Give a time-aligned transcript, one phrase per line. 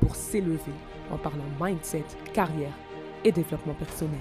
[0.00, 0.72] pour s'élever
[1.10, 2.72] en parlant mindset, carrière
[3.24, 4.20] et développement personnel.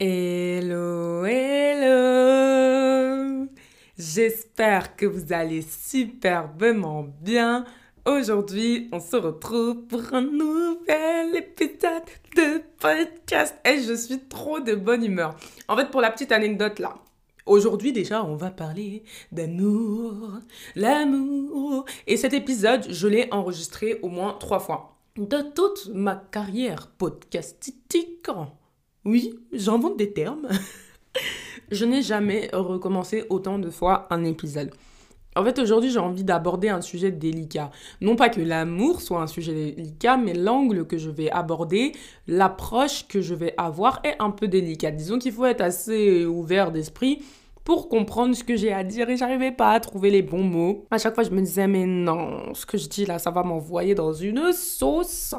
[0.00, 1.94] Hello, hello
[3.96, 7.64] J'espère que vous allez superbement bien.
[8.04, 12.02] Aujourd'hui, on se retrouve pour un nouvel épisode
[12.36, 15.36] de podcast et je suis trop de bonne humeur.
[15.68, 16.96] En fait, pour la petite anecdote là,
[17.46, 20.40] Aujourd'hui déjà, on va parler d'amour,
[20.74, 21.84] l'amour.
[22.06, 24.96] Et cet épisode, je l'ai enregistré au moins trois fois.
[25.16, 28.28] De toute ma carrière podcastique,
[29.04, 30.48] oui, j'invente des termes,
[31.70, 34.70] je n'ai jamais recommencé autant de fois un épisode.
[35.36, 37.70] En fait, aujourd'hui, j'ai envie d'aborder un sujet délicat.
[38.00, 41.92] Non pas que l'amour soit un sujet délicat, mais l'angle que je vais aborder,
[42.26, 44.96] l'approche que je vais avoir est un peu délicate.
[44.96, 47.22] Disons qu'il faut être assez ouvert d'esprit
[47.64, 50.84] pour comprendre ce que j'ai à dire et j'arrivais pas à trouver les bons mots.
[50.90, 53.42] À chaque fois, je me disais, mais non, ce que je dis là, ça va
[53.42, 55.34] m'envoyer dans une sauce.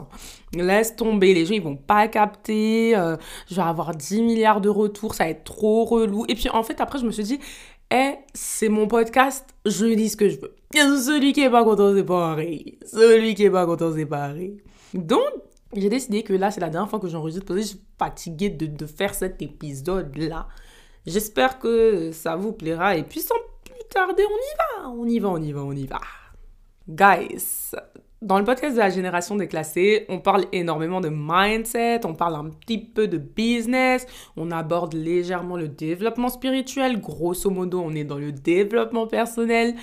[0.54, 2.96] Laisse tomber, les gens, ils vont pas capter.
[2.98, 3.16] Euh,
[3.48, 6.26] je vais avoir 10 milliards de retours, ça va être trop relou.
[6.28, 7.40] Et puis, en fait, après, je me suis dit,
[7.96, 10.56] eh, c'est mon podcast, je dis ce que je veux.
[10.74, 12.78] Celui qui est pas content, c'est pareil.
[12.86, 14.58] Celui qui est pas content, c'est pareil.
[14.94, 15.22] Donc,
[15.74, 18.50] j'ai décidé que là, c'est la dernière fois que j'enregistre parce que je suis fatiguée
[18.50, 20.48] de, de faire cet épisode-là.
[21.06, 25.20] J'espère que ça vous plaira et puis sans plus tarder, on y va, on y
[25.20, 26.02] va, on y va, on y va.
[26.88, 27.76] Guys,
[28.22, 32.50] dans le podcast de la génération déclassée, on parle énormément de mindset, on parle un
[32.50, 34.06] petit peu de business,
[34.38, 39.76] on aborde légèrement le développement spirituel, grosso modo on est dans le développement personnel.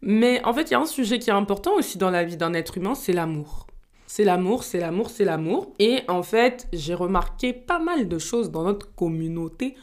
[0.00, 2.36] Mais en fait, il y a un sujet qui est important aussi dans la vie
[2.36, 3.66] d'un être humain, c'est l'amour.
[4.06, 5.72] C'est l'amour, c'est l'amour, c'est l'amour.
[5.78, 9.74] Et en fait, j'ai remarqué pas mal de choses dans notre communauté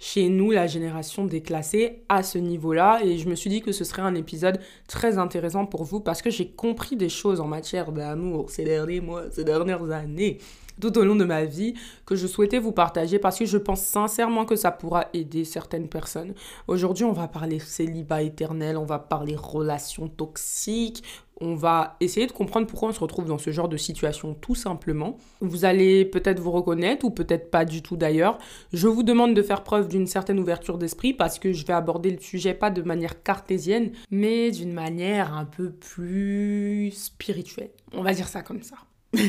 [0.00, 3.00] chez nous, la génération déclassée, à ce niveau-là.
[3.04, 6.22] Et je me suis dit que ce serait un épisode très intéressant pour vous parce
[6.22, 10.38] que j'ai compris des choses en matière d'amour ces derniers mois, ces dernières années,
[10.80, 11.74] tout au long de ma vie,
[12.06, 15.88] que je souhaitais vous partager parce que je pense sincèrement que ça pourra aider certaines
[15.88, 16.32] personnes.
[16.66, 21.04] Aujourd'hui, on va parler célibat éternel, on va parler relations toxiques,
[21.40, 24.54] on va essayer de comprendre pourquoi on se retrouve dans ce genre de situation tout
[24.54, 25.16] simplement.
[25.40, 28.38] Vous allez peut-être vous reconnaître ou peut-être pas du tout d'ailleurs.
[28.72, 32.10] Je vous demande de faire preuve d'une certaine ouverture d'esprit parce que je vais aborder
[32.10, 37.70] le sujet pas de manière cartésienne, mais d'une manière un peu plus spirituelle.
[37.92, 38.76] On va dire ça comme ça.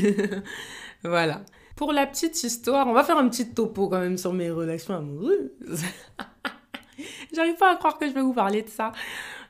[1.03, 1.43] voilà.
[1.75, 4.95] Pour la petite histoire, on va faire un petit topo quand même sur mes relations
[4.95, 5.49] amoureuses.
[7.33, 8.91] J'arrive pas à croire que je vais vous parler de ça.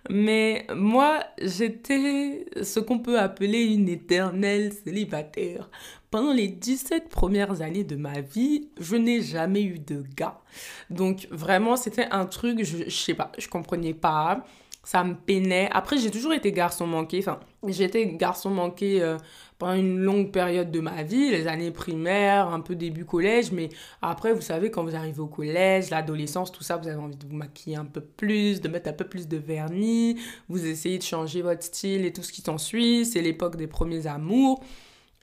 [0.09, 5.69] Mais moi, j'étais ce qu'on peut appeler une éternelle célibataire.
[6.09, 10.41] Pendant les 17 premières années de ma vie, je n'ai jamais eu de gars.
[10.89, 14.43] Donc vraiment, c'était un truc, je, je sais pas, je comprenais pas
[14.83, 15.69] ça me peinait.
[15.71, 17.19] Après, j'ai toujours été garçon manqué.
[17.19, 19.17] Enfin, j'étais garçon manqué euh,
[19.61, 23.51] pendant une longue période de ma vie, les années primaires, un peu début collège.
[23.51, 23.69] Mais
[24.01, 27.27] après, vous savez, quand vous arrivez au collège, l'adolescence, tout ça, vous avez envie de
[27.27, 30.19] vous maquiller un peu plus, de mettre un peu plus de vernis.
[30.49, 33.05] Vous essayez de changer votre style et tout ce qui s'ensuit.
[33.05, 34.63] C'est l'époque des premiers amours.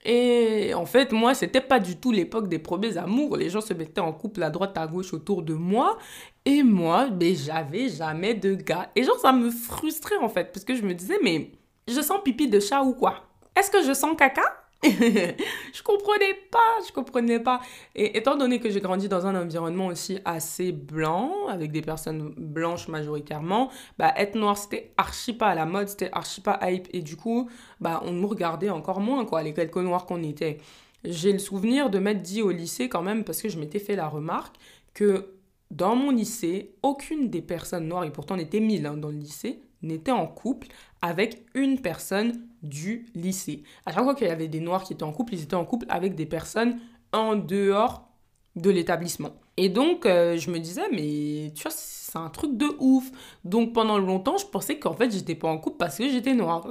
[0.05, 3.35] Et en fait, moi, c'était pas du tout l'époque des premiers amours.
[3.35, 5.97] Les gens se mettaient en couple à droite, à gauche autour de moi.
[6.45, 8.89] Et moi, ben, j'avais jamais de gars.
[8.95, 10.53] Et genre, ça me frustrait en fait.
[10.53, 11.51] Parce que je me disais, mais
[11.89, 13.28] je sens pipi de chat ou quoi?
[13.59, 14.41] Est-ce que je sens caca?
[14.83, 17.59] Je comprenais pas, je comprenais pas.
[17.93, 22.33] Et étant donné que j'ai grandi dans un environnement aussi assez blanc, avec des personnes
[22.37, 26.87] blanches majoritairement, bah, être noir, c'était archi pas à la mode, c'était archi pas hype.
[26.93, 27.49] Et du coup,
[27.81, 30.59] bah, on nous regardait encore moins, quoi, les quelques noirs qu'on était.
[31.03, 33.97] J'ai le souvenir de m'être dit au lycée quand même, parce que je m'étais fait
[33.97, 34.55] la remarque,
[34.93, 35.33] que
[35.71, 39.17] dans mon lycée, aucune des personnes noires, et pourtant on était mille hein, dans le
[39.17, 40.67] lycée, n'était en couple
[41.01, 43.63] avec une personne du lycée.
[43.85, 45.65] À chaque fois qu'il y avait des noirs qui étaient en couple, ils étaient en
[45.65, 46.79] couple avec des personnes
[47.11, 48.09] en dehors
[48.55, 49.31] de l'établissement.
[49.57, 53.11] Et donc, euh, je me disais, mais tu vois, c'est un truc de ouf.
[53.43, 56.67] Donc, pendant longtemps, je pensais qu'en fait, j'étais pas en couple parce que j'étais noire.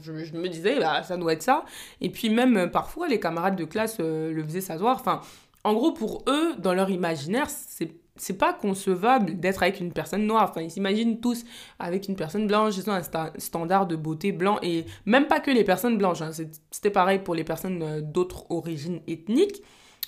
[0.00, 1.64] je, me disais, bah, ça doit être ça.
[2.00, 4.96] Et puis, même euh, parfois, les camarades de classe euh, le faisaient savoir.
[4.96, 5.20] Enfin,
[5.64, 10.26] en gros, pour eux, dans leur imaginaire, c'est c'est pas concevable d'être avec une personne
[10.26, 10.48] noire.
[10.50, 11.44] Enfin, ils s'imaginent tous
[11.78, 13.02] avec une personne blanche, ils ont un
[13.38, 16.22] standard de beauté blanc et même pas que les personnes blanches.
[16.22, 16.30] Hein.
[16.70, 19.62] C'était pareil pour les personnes euh, d'autres origines ethniques.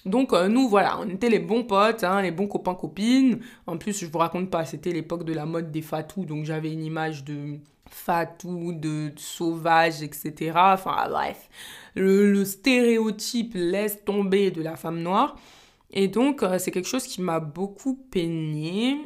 [0.05, 3.41] Donc euh, nous, voilà, on était les bons potes, hein, les bons copains-copines.
[3.67, 6.73] En plus, je vous raconte pas, c'était l'époque de la mode des fatous, donc j'avais
[6.73, 7.59] une image de
[7.89, 10.53] fatou, de, sauvage, etc.
[10.55, 11.49] Enfin bref,
[11.95, 15.37] le stéréotype laisse tomber de la femme noire.
[15.97, 18.99] Et donc, euh, c'est quelque chose qui m'a beaucoup peiné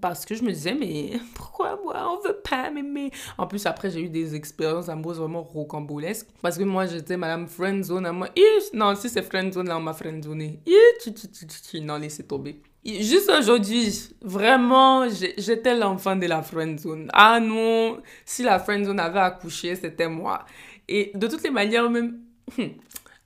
[0.00, 3.12] parce que je me disais, mais pourquoi moi, on veut pas m'aimer?
[3.38, 7.46] En plus, après, j'ai eu des expériences amoureuses vraiment rocambolesques parce que moi, j'étais madame
[7.46, 8.28] friendzone à moi.
[8.74, 10.58] non, si c'est friendzone, là, on m'a friendzoné.
[11.80, 12.60] Non, laissez tomber.
[12.84, 17.08] Juste aujourd'hui, vraiment, j'étais l'enfant de la friendzone.
[17.12, 20.44] Ah non, si la friendzone avait accouché, c'était moi.
[20.88, 22.18] Et de toutes les manières, même...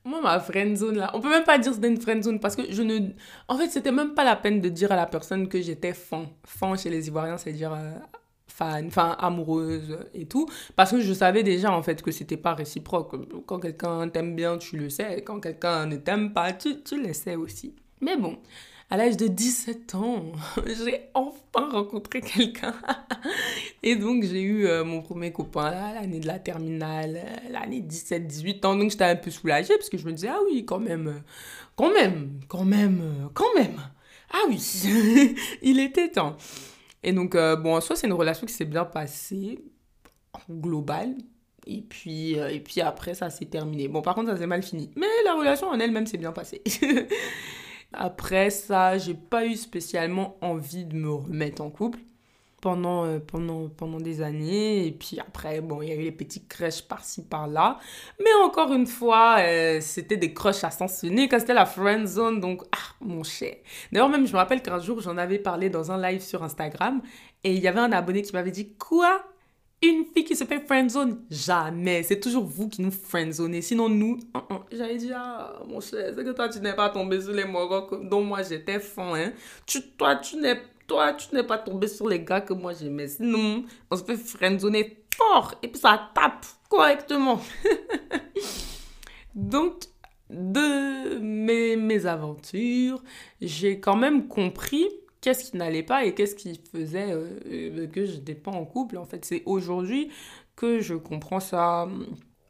[0.06, 2.80] Moi, ma friendzone, là, on peut même pas dire c'était une friendzone parce que je
[2.82, 3.10] ne...
[3.48, 6.28] En fait, c'était même pas la peine de dire à la personne que j'étais fan.
[6.44, 7.92] Fan chez les Ivoiriens, c'est dire euh,
[8.46, 10.48] fan, enfin amoureuse et tout.
[10.76, 13.16] Parce que je savais déjà, en fait, que c'était pas réciproque.
[13.46, 15.22] Quand quelqu'un t'aime bien, tu le sais.
[15.22, 17.74] Quand quelqu'un ne t'aime pas, tu, tu le sais aussi.
[18.00, 18.38] Mais bon,
[18.90, 20.22] à l'âge de 17 ans,
[20.66, 22.74] j'ai enfin rencontré quelqu'un.
[23.82, 28.66] Et donc, j'ai eu euh, mon premier copain l'année de la terminale, euh, l'année 17-18
[28.66, 28.76] ans.
[28.76, 31.20] Donc, j'étais un peu soulagée parce que je me disais, ah oui, quand même, euh,
[31.76, 33.76] quand même, quand même, quand même.
[34.32, 34.60] Ah oui,
[35.62, 36.36] il était temps.
[37.02, 39.60] Et donc, bon, en soi, c'est une relation qui s'est bien passée,
[40.32, 41.14] en global.
[41.66, 43.86] Et puis, et puis après, ça s'est terminé.
[43.86, 44.90] Bon, par contre, ça s'est mal fini.
[44.96, 46.62] Mais la relation en elle-même s'est bien passée.
[47.92, 52.00] Après ça, j'ai pas eu spécialement envie de me remettre en couple
[52.60, 54.86] pendant, euh, pendant, pendant des années.
[54.86, 57.78] Et puis après, bon, il y a eu les petits crèches par-ci, par-là.
[58.20, 61.32] Mais encore une fois, euh, c'était des crushs à sens unique.
[61.38, 62.40] C'était la friend zone.
[62.40, 63.56] Donc, ah, mon cher.
[63.92, 67.02] D'ailleurs, même, je me rappelle qu'un jour, j'en avais parlé dans un live sur Instagram.
[67.44, 69.22] Et il y avait un abonné qui m'avait dit Quoi?
[69.82, 72.02] Une fille qui se fait friendzone, jamais.
[72.02, 73.60] C'est toujours vous qui nous friendzonez.
[73.60, 74.56] Sinon, nous, uh, uh.
[74.72, 77.86] j'avais dit, ah, mon cher, c'est que toi, tu n'es pas tombé sur les morons
[78.04, 79.14] dont moi j'étais fan.
[79.14, 79.32] Hein.
[79.66, 83.08] Tu, toi, tu n'es toi, tu n'es pas tombé sur les gars que moi j'aimais.
[83.08, 87.40] Sinon, on se fait friendzoner fort et puis ça tape correctement.
[89.34, 89.84] Donc,
[90.30, 93.02] de mes, aventures,
[93.40, 94.88] j'ai quand même compris
[95.20, 98.98] qu'est-ce qui n'allait pas et qu'est-ce qui faisait euh, que je n'étais pas en couple.
[98.98, 100.10] En fait, c'est aujourd'hui
[100.56, 101.88] que je comprends ça.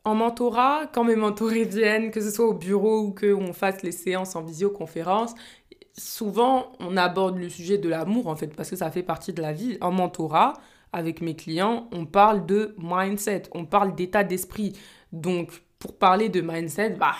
[0.04, 3.90] En mentorat, quand mes mentorés viennent, que ce soit au bureau ou qu'on fasse les
[3.90, 5.34] séances en visioconférence,
[5.98, 9.42] souvent on aborde le sujet de l'amour en fait, parce que ça fait partie de
[9.42, 9.78] la vie.
[9.80, 10.54] En mentorat,
[10.92, 14.72] avec mes clients, on parle de mindset, on parle d'état d'esprit.
[15.12, 17.14] Donc, pour parler de mindset, bah,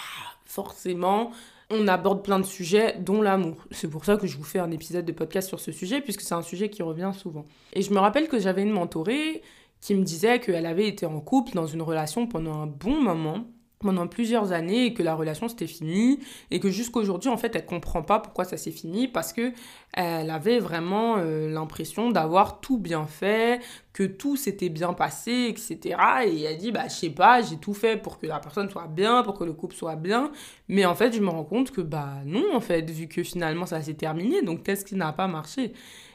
[0.44, 1.30] forcément,
[1.70, 3.56] on aborde plein de sujets, dont l'amour.
[3.70, 6.22] C'est pour ça que je vous fais un épisode de podcast sur ce sujet, puisque
[6.22, 7.44] c'est un sujet qui revient souvent.
[7.72, 9.42] Et je me rappelle que j'avais une mentorée
[9.80, 13.46] qui me disait qu'elle avait été en couple dans une relation pendant un bon moment
[13.78, 16.18] pendant plusieurs années et que la relation s'était finie
[16.50, 19.52] et que jusqu'aujourd'hui en fait elle comprend pas pourquoi ça s'est fini parce que
[19.92, 23.60] elle avait vraiment euh, l'impression d'avoir tout bien fait
[23.92, 27.74] que tout s'était bien passé etc et elle dit bah je sais pas j'ai tout
[27.74, 30.30] fait pour que la personne soit bien pour que le couple soit bien.
[30.68, 33.66] Mais en fait je me rends compte que bah non en fait vu que finalement
[33.66, 34.42] ça s'est terminé.
[34.42, 35.72] Donc qu'est-ce qui n'a pas marché?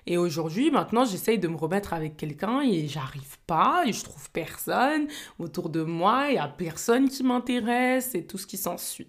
[0.08, 4.32] Et aujourd'hui, maintenant, j'essaye de me remettre avec quelqu'un et j'arrive pas, et je trouve
[4.32, 5.08] personne
[5.38, 9.08] autour de moi, il y a personne qui m'intéresse et tout ce qui s'ensuit.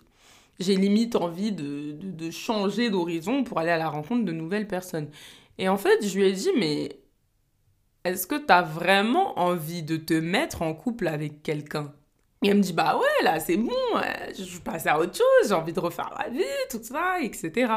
[0.61, 5.09] J'ai limite envie de, de, changer d'horizon pour aller à la rencontre de nouvelles personnes.
[5.59, 7.01] Et en fait, je lui ai dit, mais
[8.05, 11.95] est-ce que tu as vraiment envie de te mettre en couple avec quelqu'un?
[12.43, 13.73] Et elle me dit, bah ouais, là, c'est bon,
[14.37, 17.73] je passe à autre chose, j'ai envie de refaire la vie, tout ça, etc.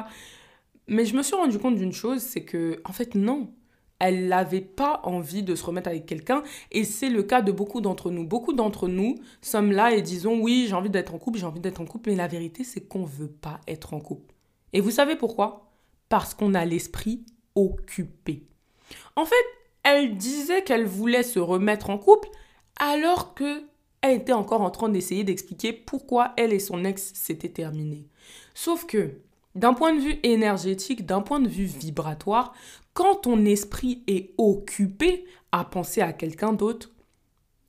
[0.87, 3.53] Mais je me suis rendu compte d'une chose, c'est que, en fait, non.
[3.97, 6.43] Elle n'avait pas envie de se remettre avec quelqu'un.
[6.71, 8.25] Et c'est le cas de beaucoup d'entre nous.
[8.27, 11.61] Beaucoup d'entre nous sommes là et disons, oui, j'ai envie d'être en couple, j'ai envie
[11.61, 12.09] d'être en couple.
[12.09, 14.35] Mais la vérité, c'est qu'on ne veut pas être en couple.
[14.73, 15.71] Et vous savez pourquoi?
[16.09, 17.25] Parce qu'on a l'esprit
[17.55, 18.43] occupé.
[19.15, 19.35] En fait,
[19.83, 22.29] elle disait qu'elle voulait se remettre en couple
[22.75, 23.63] alors que
[24.01, 28.07] elle était encore en train d'essayer d'expliquer pourquoi elle et son ex s'étaient terminés.
[28.53, 29.21] Sauf que
[29.55, 32.53] d'un point de vue énergétique, d'un point de vue vibratoire,
[32.93, 36.91] quand ton esprit est occupé à penser à quelqu'un d'autre,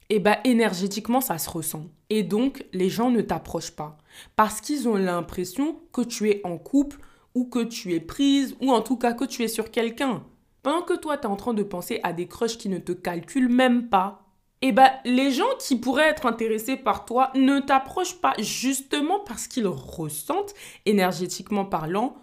[0.08, 1.86] eh ben énergétiquement ça se ressent.
[2.10, 3.98] Et donc les gens ne t'approchent pas
[4.36, 6.98] parce qu'ils ont l'impression que tu es en couple
[7.34, 10.24] ou que tu es prise ou en tout cas que tu es sur quelqu'un.
[10.62, 12.92] Pendant que toi tu es en train de penser à des crushs qui ne te
[12.92, 14.25] calculent même pas,
[14.62, 19.46] eh ben, les gens qui pourraient être intéressés par toi ne t'approchent pas justement parce
[19.46, 20.54] qu'ils ressentent,
[20.86, 22.16] énergétiquement parlant,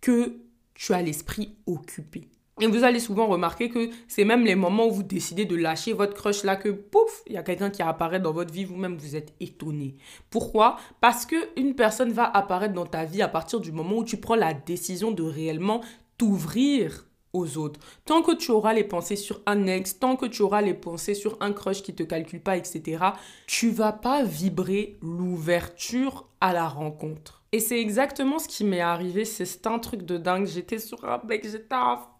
[0.00, 0.36] que
[0.74, 2.28] tu as l'esprit occupé.
[2.60, 5.92] Et vous allez souvent remarquer que c'est même les moments où vous décidez de lâcher
[5.92, 8.96] votre crush là que pouf, il y a quelqu'un qui apparaît dans votre vie, vous-même
[8.96, 9.96] vous êtes étonné.
[10.30, 10.76] Pourquoi?
[11.00, 14.18] Parce que une personne va apparaître dans ta vie à partir du moment où tu
[14.18, 15.80] prends la décision de réellement
[16.16, 17.80] t'ouvrir autres.
[18.04, 21.14] Tant que tu auras les pensées sur un ex, tant que tu auras les pensées
[21.14, 23.04] sur un crush qui te calcule pas, etc.,
[23.46, 27.42] tu vas pas vibrer l'ouverture à la rencontre.
[27.52, 30.46] Et c'est exactement ce qui m'est arrivé, c'est un truc de dingue.
[30.46, 32.10] J'étais sur un mec, j'étais à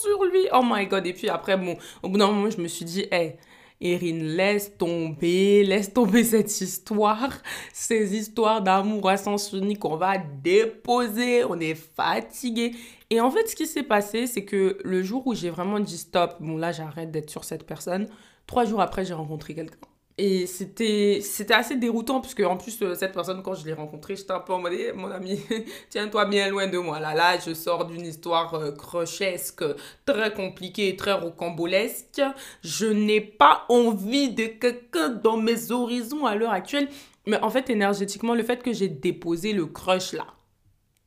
[0.00, 0.46] sur lui.
[0.52, 1.06] Oh my god.
[1.06, 3.36] Et puis après, bon, au bout d'un moment, je me suis dit, hé,
[3.84, 7.30] Erin, laisse tomber, laisse tomber cette histoire,
[7.72, 12.74] ces histoires d'amour à sens unique, on va déposer, on est fatigué.
[13.10, 15.98] Et en fait, ce qui s'est passé, c'est que le jour où j'ai vraiment dit
[15.98, 18.08] stop, bon là j'arrête d'être sur cette personne,
[18.46, 19.76] trois jours après j'ai rencontré quelqu'un.
[20.16, 24.14] Et c'était, assez déroutant, parce que en plus, euh, cette personne, quand je l'ai rencontrée,
[24.14, 25.40] j'étais un peu en mode, eh, mon ami,
[25.90, 27.00] tiens-toi bien loin de moi.
[27.00, 29.64] Là, là, je sors d'une histoire euh, crochesque,
[30.06, 32.22] très compliquée, très rocambolesque.
[32.62, 36.88] Je n'ai pas envie de quelqu'un dans mes horizons à l'heure actuelle.
[37.26, 40.28] Mais en fait, énergétiquement, le fait que j'ai déposé le crush là,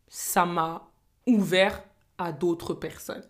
[0.10, 0.90] ça m'a
[1.26, 1.82] ouvert
[2.18, 3.24] à d'autres personnes.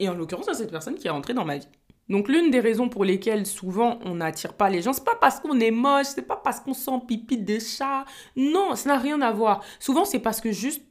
[0.00, 1.68] Et en l'occurrence, à cette personne qui est rentrée dans ma vie.
[2.08, 5.40] Donc l'une des raisons pour lesquelles souvent on n'attire pas les gens, c'est pas parce
[5.40, 8.04] qu'on est moche, c'est pas parce qu'on sent pipi de chat.
[8.36, 9.62] Non, ça n'a rien à voir.
[9.78, 10.82] Souvent c'est parce que juste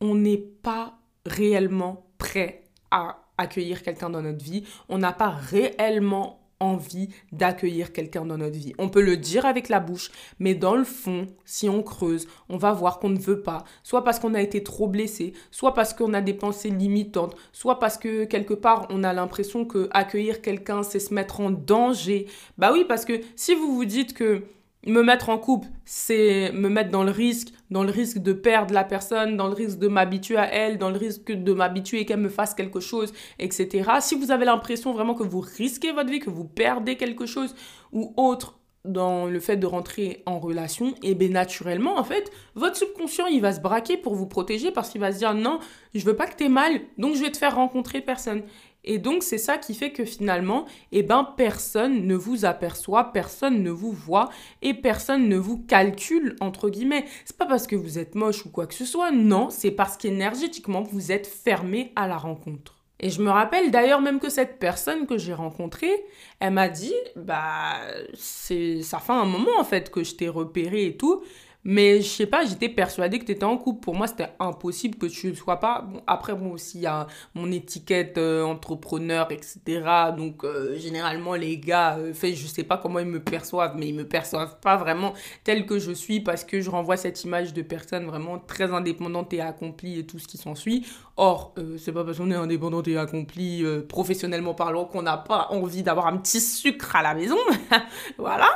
[0.00, 6.39] on n'est pas réellement prêt à accueillir quelqu'un dans notre vie, on n'a pas réellement
[6.60, 8.74] envie d'accueillir quelqu'un dans notre vie.
[8.78, 12.58] On peut le dire avec la bouche, mais dans le fond, si on creuse, on
[12.58, 15.94] va voir qu'on ne veut pas, soit parce qu'on a été trop blessé, soit parce
[15.94, 20.42] qu'on a des pensées limitantes, soit parce que quelque part on a l'impression que accueillir
[20.42, 22.26] quelqu'un c'est se mettre en danger.
[22.58, 24.44] Bah oui, parce que si vous vous dites que
[24.86, 28.72] me mettre en couple, c'est me mettre dans le risque, dans le risque de perdre
[28.72, 32.20] la personne, dans le risque de m'habituer à elle, dans le risque de m'habituer qu'elle
[32.20, 33.90] me fasse quelque chose, etc.
[34.00, 37.54] Si vous avez l'impression vraiment que vous risquez votre vie, que vous perdez quelque chose
[37.92, 42.30] ou autre dans le fait de rentrer en relation, et eh bien naturellement, en fait,
[42.54, 45.58] votre subconscient, il va se braquer pour vous protéger parce qu'il va se dire non,
[45.94, 48.42] je veux pas que tu aies mal, donc je vais te faire rencontrer personne.
[48.84, 53.62] Et donc, c'est ça qui fait que finalement, eh ben, personne ne vous aperçoit, personne
[53.62, 54.30] ne vous voit
[54.62, 57.04] et personne ne vous calcule, entre guillemets.
[57.24, 59.96] C'est pas parce que vous êtes moche ou quoi que ce soit, non, c'est parce
[59.96, 62.76] qu'énergétiquement, vous êtes fermé à la rencontre.
[63.02, 66.04] Et je me rappelle d'ailleurs même que cette personne que j'ai rencontrée,
[66.38, 67.78] elle m'a dit, bah,
[68.12, 71.22] c'est, ça fait un moment en fait que je t'ai repéré et tout,
[71.62, 73.80] mais je sais pas, j'étais persuadée que tu étais en couple.
[73.80, 75.86] Pour moi, c'était impossible que tu ne sois pas.
[76.06, 79.82] Après, bon, aussi, il y a mon étiquette euh, entrepreneur, etc.
[80.16, 83.88] Donc, euh, généralement, les gars, euh, fait, je sais pas comment ils me perçoivent, mais
[83.88, 85.12] ils me perçoivent pas vraiment
[85.44, 89.32] tel que je suis parce que je renvoie cette image de personne vraiment très indépendante
[89.34, 90.86] et accomplie et tout ce qui s'ensuit.
[91.18, 95.82] Or, c'est pas parce qu'on est indépendante et accomplie professionnellement parlant qu'on n'a pas envie
[95.82, 97.36] d'avoir un petit sucre à la maison.
[98.18, 98.48] voilà.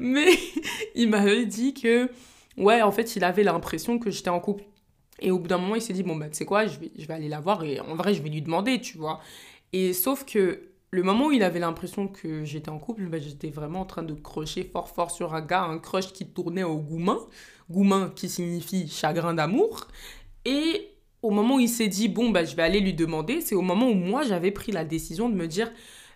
[0.00, 0.26] Mais
[0.96, 2.10] il m'avait dit que
[2.56, 4.64] ouais, en fait, il avait l'impression que j'étais en couple.
[5.20, 6.90] Et au bout d'un moment, il s'est dit, bon, bah, tu sais quoi, je vais,
[6.98, 9.20] je vais aller la voir et en vrai, je vais lui demander, tu vois.
[9.72, 13.50] Et sauf que le moment où il avait l'impression que j'étais en couple, bah, j'étais
[13.50, 16.76] vraiment en train de crocher fort fort sur un gars, un crush qui tournait au
[16.76, 17.18] goumin.
[17.70, 19.88] Goumin qui signifie chagrin d'amour.
[20.44, 20.90] Et
[21.22, 23.62] au moment où il s'est dit, bon, bah, je vais aller lui demander, c'est au
[23.62, 25.70] moment où moi, j'avais pris la décision de me dire,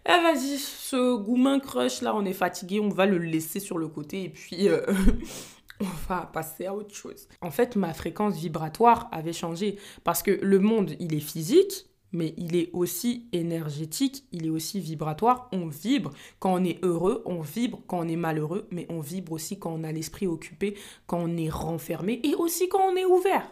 [0.05, 3.89] eh vas-y, ce goumin crush là, on est fatigué, on va le laisser sur le
[3.89, 4.69] côté et puis...
[4.69, 4.85] Euh,
[5.81, 7.29] on va passer à autre chose.
[7.41, 12.35] En fait, ma fréquence vibratoire avait changé parce que le monde, il est physique, mais
[12.37, 15.49] il est aussi énergétique, il est aussi vibratoire.
[15.53, 19.33] On vibre quand on est heureux, on vibre quand on est malheureux, mais on vibre
[19.33, 23.05] aussi quand on a l'esprit occupé, quand on est renfermé et aussi quand on est
[23.05, 23.51] ouvert.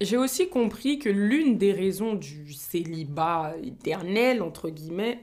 [0.00, 5.22] J'ai aussi compris que l'une des raisons du célibat éternel, entre guillemets,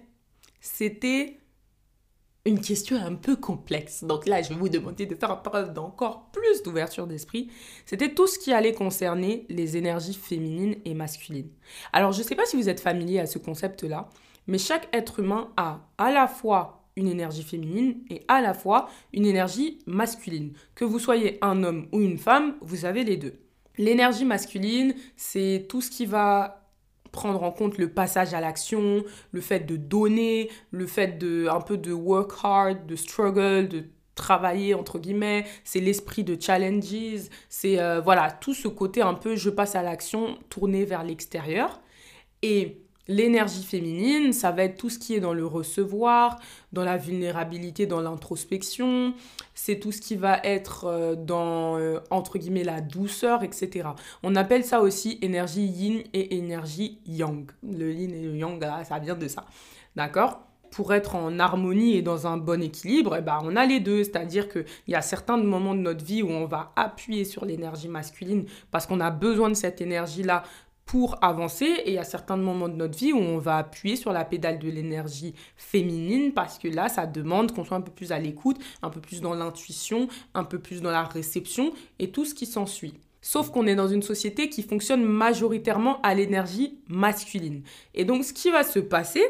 [0.62, 1.40] c'était
[2.48, 4.04] une question un peu complexe.
[4.04, 7.50] Donc là, je vais vous demander de faire preuve d'encore plus d'ouverture d'esprit.
[7.86, 11.50] C'était tout ce qui allait concerner les énergies féminines et masculines.
[11.94, 14.10] Alors, je ne sais pas si vous êtes familier à ce concept-là,
[14.48, 18.90] mais chaque être humain a à la fois une énergie féminine et à la fois
[19.14, 20.54] une énergie masculine.
[20.74, 23.40] Que vous soyez un homme ou une femme, vous avez les deux.
[23.78, 26.57] L'énergie masculine, c'est tout ce qui va
[27.18, 31.62] prendre en compte le passage à l'action, le fait de donner, le fait de un
[31.62, 37.80] peu de work hard, de struggle, de travailler entre guillemets, c'est l'esprit de challenges, c'est
[37.80, 41.82] euh, voilà, tout ce côté un peu je passe à l'action tourné vers l'extérieur.
[42.44, 46.40] Et L'énergie féminine, ça va être tout ce qui est dans le recevoir,
[46.74, 49.14] dans la vulnérabilité, dans l'introspection.
[49.56, 53.90] C'est tout ce qui va être euh, dans, euh, entre guillemets, la douceur, etc.
[54.24, 57.50] On appelle ça aussi énergie yin et énergie yang.
[57.64, 59.46] Le yin et le yang, ça vient de ça.
[59.96, 60.42] D'accord?
[60.72, 64.04] Pour être en harmonie et dans un bon équilibre, eh ben, on a les deux.
[64.04, 67.88] C'est-à-dire qu'il y a certains moments de notre vie où on va appuyer sur l'énergie
[67.88, 70.44] masculine parce qu'on a besoin de cette énergie-là
[70.88, 73.98] pour avancer et il y a certains moments de notre vie où on va appuyer
[73.98, 77.92] sur la pédale de l'énergie féminine parce que là ça demande qu'on soit un peu
[77.92, 82.10] plus à l'écoute, un peu plus dans l'intuition, un peu plus dans la réception et
[82.10, 82.94] tout ce qui s'ensuit.
[83.22, 87.64] Sauf qu'on est dans une société qui fonctionne majoritairement à l'énergie masculine.
[87.94, 89.24] Et donc ce qui va se passer,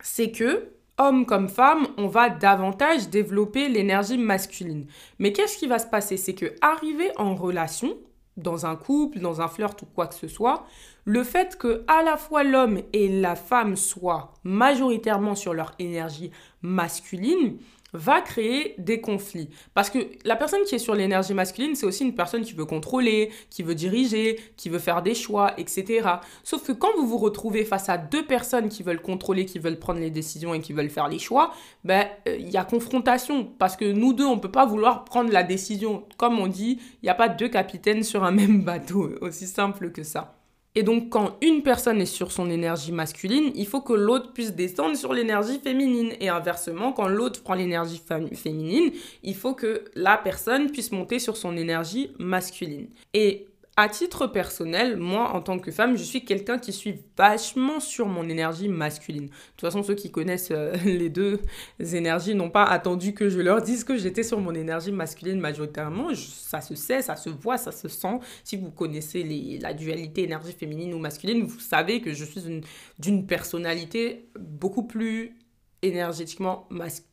[0.00, 4.86] c'est que homme comme femme, on va davantage développer l'énergie masculine.
[5.20, 6.16] Mais qu'est-ce qui va se passer?
[6.16, 7.96] C'est que arriver en relation,
[8.36, 10.66] dans un couple, dans un flirt ou quoi que ce soit,
[11.04, 16.30] le fait que à la fois l'homme et la femme soient majoritairement sur leur énergie
[16.62, 17.58] masculine,
[17.96, 19.48] va créer des conflits.
[19.74, 22.64] Parce que la personne qui est sur l'énergie masculine, c'est aussi une personne qui veut
[22.64, 26.08] contrôler, qui veut diriger, qui veut faire des choix, etc.
[26.44, 29.78] Sauf que quand vous vous retrouvez face à deux personnes qui veulent contrôler, qui veulent
[29.78, 31.52] prendre les décisions et qui veulent faire les choix,
[31.84, 33.44] ben euh, il y a confrontation.
[33.58, 36.04] Parce que nous deux, on peut pas vouloir prendre la décision.
[36.16, 39.10] Comme on dit, il n'y a pas deux capitaines sur un même bateau.
[39.20, 40.35] Aussi simple que ça.
[40.78, 44.52] Et donc, quand une personne est sur son énergie masculine, il faut que l'autre puisse
[44.52, 46.12] descendre sur l'énergie féminine.
[46.20, 48.00] Et inversement, quand l'autre prend l'énergie
[48.34, 48.90] féminine,
[49.22, 52.88] il faut que la personne puisse monter sur son énergie masculine.
[53.14, 53.46] Et
[53.78, 58.06] à titre personnel, moi, en tant que femme, je suis quelqu'un qui suis vachement sur
[58.06, 59.26] mon énergie masculine.
[59.26, 61.40] De toute façon, ceux qui connaissent euh, les deux
[61.78, 66.14] énergies n'ont pas attendu que je leur dise que j'étais sur mon énergie masculine majoritairement.
[66.14, 68.18] ça se sait, ça se voit, ça se sent.
[68.44, 72.62] Si vous connaissez la dualité énergie féminine ou masculine, vous savez que je suis
[72.98, 75.36] d'une personnalité beaucoup plus
[75.82, 76.66] énergétiquement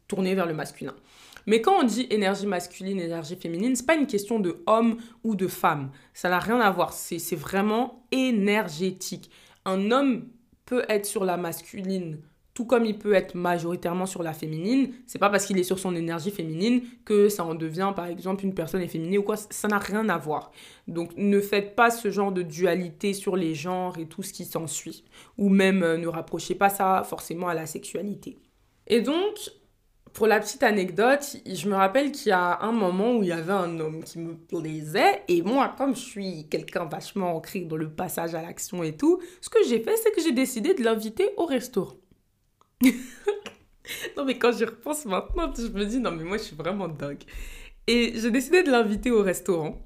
[0.08, 0.96] tournée vers le masculin.
[1.48, 5.36] Mais quand on dit énergie masculine, énergie féminine, c'est pas une question de homme ou
[5.36, 5.92] de femme.
[6.14, 6.94] Ça n'a rien à voir.
[6.94, 9.30] C'est vraiment énergétique.
[9.66, 10.28] Un homme
[10.66, 12.20] peut être sur la masculine
[12.54, 15.80] tout comme il peut être majoritairement sur la féminine, c'est pas parce qu'il est sur
[15.80, 19.68] son énergie féminine que ça en devient par exemple une personne efféminée ou quoi, ça
[19.68, 20.52] n'a rien à voir.
[20.88, 24.46] Donc ne faites pas ce genre de dualité sur les genres et tout ce qui
[24.46, 25.04] s'ensuit,
[25.38, 28.38] ou même euh, ne rapprochez pas ça forcément à la sexualité.
[28.86, 29.52] Et donc,
[30.14, 33.32] pour la petite anecdote, je me rappelle qu'il y a un moment où il y
[33.32, 37.78] avait un homme qui me plaisait et moi, comme je suis quelqu'un vachement ancré dans
[37.78, 40.84] le passage à l'action et tout, ce que j'ai fait, c'est que j'ai décidé de
[40.84, 41.96] l'inviter au restaurant.
[44.18, 46.88] non mais quand j'y repense maintenant, je me dis non mais moi je suis vraiment
[46.88, 47.24] dingue.
[47.88, 49.82] Et j'ai décidé de l'inviter au restaurant.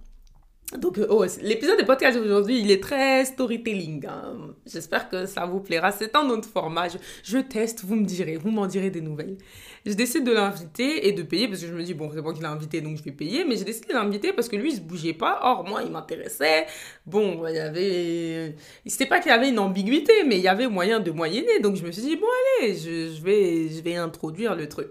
[0.76, 4.06] Donc, oh, l'épisode de podcast aujourd'hui, il est très storytelling.
[4.06, 4.54] Hein.
[4.66, 5.94] J'espère que ça vous plaira.
[5.94, 6.90] C'est un autre format.
[7.24, 9.38] Je, teste, vous me direz, vous m'en direz des nouvelles.
[9.86, 12.34] Je décide de l'inviter et de payer parce que je me dis, bon, c'est moi
[12.34, 13.46] qui l'ai invité, donc je vais payer.
[13.46, 15.40] Mais j'ai décidé de l'inviter parce que lui, il se bougeait pas.
[15.42, 16.66] Or, moi, il m'intéressait.
[17.06, 18.56] Bon, il y avait.
[18.86, 21.62] C'était pas qu'il y avait une ambiguïté, mais il y avait moyen de moyenner.
[21.62, 22.28] Donc, je me suis dit, bon,
[22.60, 24.90] allez, je, je, vais, je vais introduire le truc.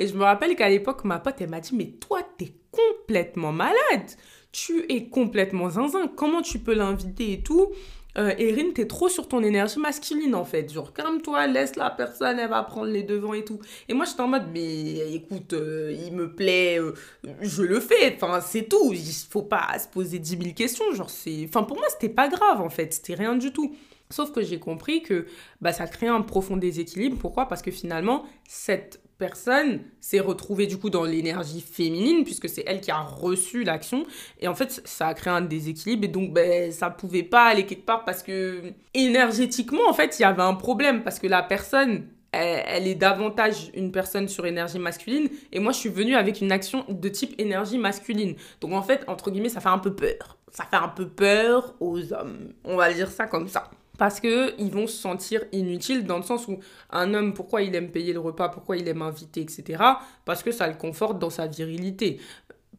[0.00, 3.52] Et je me rappelle qu'à l'époque, ma pote, elle m'a dit, mais toi, t'es complètement
[3.52, 4.10] malade
[4.52, 6.08] tu es complètement zinzin.
[6.14, 7.72] Comment tu peux l'inviter et tout?
[8.18, 10.70] Euh, Erin, t'es trop sur ton énergie masculine en fait.
[10.70, 13.58] Genre, calme-toi, laisse la personne, elle va prendre les devants et tout.
[13.88, 16.92] Et moi, j'étais en mode, mais écoute, euh, il me plaît, euh,
[17.40, 18.14] je le fais.
[18.14, 18.92] Enfin, c'est tout.
[18.92, 20.84] Il faut pas se poser 10 000 questions.
[20.94, 21.46] Genre, c'est.
[21.48, 22.92] Enfin, pour moi, c'était pas grave en fait.
[22.92, 23.74] C'était rien du tout.
[24.10, 25.24] Sauf que j'ai compris que
[25.62, 27.16] bah, ça crée un profond déséquilibre.
[27.18, 27.48] Pourquoi?
[27.48, 32.80] Parce que finalement, cette personne s'est retrouvée du coup dans l'énergie féminine puisque c'est elle
[32.80, 34.04] qui a reçu l'action.
[34.40, 36.06] Et en fait ça a créé un déséquilibre.
[36.06, 40.22] Et donc ben ça pouvait pas aller quelque part parce que énergétiquement en fait il
[40.22, 41.04] y avait un problème.
[41.04, 45.28] Parce que la personne elle, est davantage une personne sur énergie masculine.
[45.52, 48.34] Et moi je suis venue avec une action de type énergie masculine.
[48.60, 50.36] Donc en fait entre guillemets ça fait un peu peur.
[50.50, 52.54] Ça fait un peu peur aux hommes.
[52.64, 53.70] On va dire ça comme ça
[54.02, 56.58] parce que ils vont se sentir inutiles dans le sens où
[56.90, 59.80] un homme, pourquoi il aime payer le repas, pourquoi il aime inviter, etc.
[60.24, 62.18] Parce que ça le conforte dans sa virilité.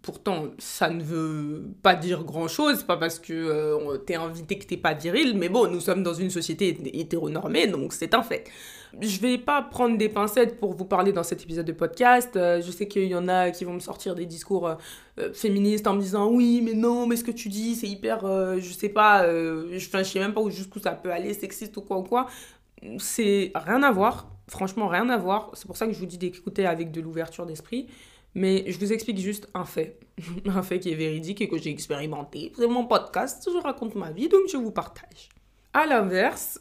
[0.02, 4.76] Pourtant, ça ne veut pas dire grand-chose, pas parce que euh, t'es invité que t'es
[4.76, 8.44] pas viril, mais bon, nous sommes dans une société hétéronormée, donc c'est un fait.
[9.02, 12.36] Je vais pas prendre des pincettes pour vous parler dans cet épisode de podcast.
[12.36, 14.68] Euh, je sais qu'il y en a qui vont me sortir des discours
[15.20, 18.22] euh, féministes en me disant oui, mais non, mais ce que tu dis, c'est hyper,
[18.60, 21.98] je sais pas, je, je sais même pas jusqu'où ça peut aller, sexiste ou quoi
[21.98, 22.28] ou quoi.
[23.00, 25.52] C'est rien à voir, franchement rien à voir.
[25.54, 27.88] C'est pour ça que je vous dis d'écouter avec de l'ouverture d'esprit.
[28.36, 30.00] Mais je vous explique juste un fait.
[30.46, 32.52] un fait qui est véridique et que j'ai expérimenté.
[32.56, 35.30] C'est mon podcast, je raconte ma vie, donc je vous partage.
[35.74, 36.60] À l'inverse,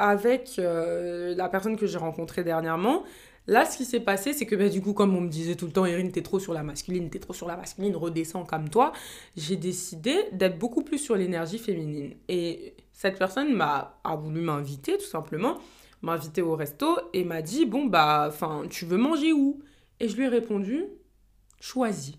[0.00, 3.04] avec euh, la personne que j'ai rencontrée dernièrement,
[3.46, 5.66] là, ce qui s'est passé, c'est que bah, du coup, comme on me disait tout
[5.66, 8.70] le temps, Erin, t'es trop sur la masculine, t'es trop sur la masculine, redescends comme
[8.70, 8.92] toi,
[9.36, 12.14] j'ai décidé d'être beaucoup plus sur l'énergie féminine.
[12.28, 15.58] Et cette personne m'a a voulu m'inviter, tout simplement,
[16.00, 19.60] m'a au resto et m'a dit, bon, bah, enfin, tu veux manger où?
[20.00, 20.86] Et je lui ai répondu,
[21.60, 22.14] choisis.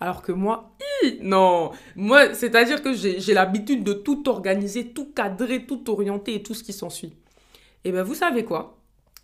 [0.00, 0.76] Alors que moi,
[1.20, 6.54] non, moi, c'est-à-dire que j'ai l'habitude de tout organiser, tout cadrer, tout orienter et tout
[6.54, 7.12] ce qui s'ensuit.
[7.84, 8.78] Et bien, vous savez quoi?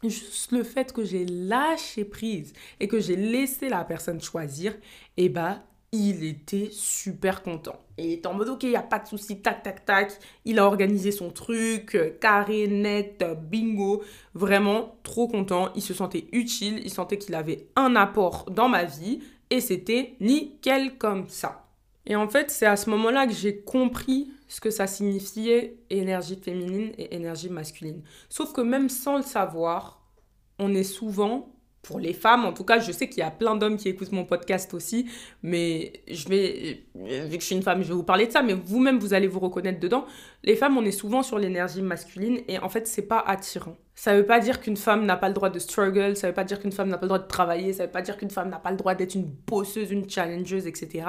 [0.04, 4.74] Juste le fait que j'ai lâché prise et que j'ai laissé la personne choisir,
[5.16, 5.62] et ben,
[5.92, 7.80] il était super content.
[7.96, 10.12] Et il était en mode, ok, il n'y a pas de souci, tac, tac, tac.
[10.44, 14.02] Il a organisé son truc, euh, carré, net, bingo.
[14.34, 15.70] Vraiment trop content.
[15.74, 20.16] Il se sentait utile, il sentait qu'il avait un apport dans ma vie et c'était
[20.20, 21.66] nickel comme ça.
[22.06, 26.36] Et en fait, c'est à ce moment-là que j'ai compris ce que ça signifiait énergie
[26.36, 28.02] féminine et énergie masculine.
[28.28, 30.00] Sauf que même sans le savoir,
[30.58, 31.55] on est souvent
[31.86, 34.10] pour les femmes, en tout cas, je sais qu'il y a plein d'hommes qui écoutent
[34.10, 35.08] mon podcast aussi,
[35.44, 38.42] mais je vais, vu que je suis une femme, je vais vous parler de ça,
[38.42, 40.04] mais vous-même, vous allez vous reconnaître dedans.
[40.42, 43.76] Les femmes, on est souvent sur l'énergie masculine et en fait, c'est pas attirant.
[43.94, 46.44] Ça veut pas dire qu'une femme n'a pas le droit de struggle, ça veut pas
[46.44, 48.50] dire qu'une femme n'a pas le droit de travailler, ça veut pas dire qu'une femme
[48.50, 51.06] n'a pas le droit d'être une bosseuse, une challengeuse, etc.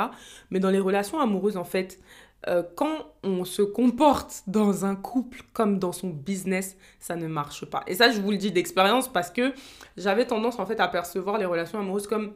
[0.52, 2.00] Mais dans les relations amoureuses, en fait,
[2.48, 7.66] euh, quand on se comporte dans un couple comme dans son business, ça ne marche
[7.66, 7.84] pas.
[7.88, 9.54] Et ça, je vous le dis d'expérience parce que
[9.98, 12.34] j'avais tendance en fait à percevoir les relations amoureuses comme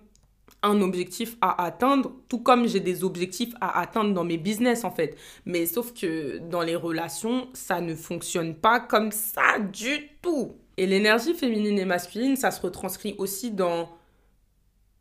[0.64, 4.92] un objectif à atteindre, tout comme j'ai des objectifs à atteindre dans mes business en
[4.92, 5.18] fait.
[5.46, 10.56] Mais sauf que dans les relations, ça ne fonctionne pas comme ça du tout.
[10.78, 13.90] Et l'énergie féminine et masculine, ça se retranscrit aussi dans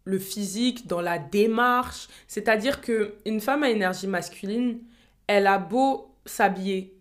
[0.04, 2.08] le physique, dans la démarche.
[2.26, 4.80] C'est-à-dire que une femme à énergie masculine,
[5.30, 6.98] elle a beau s'habiller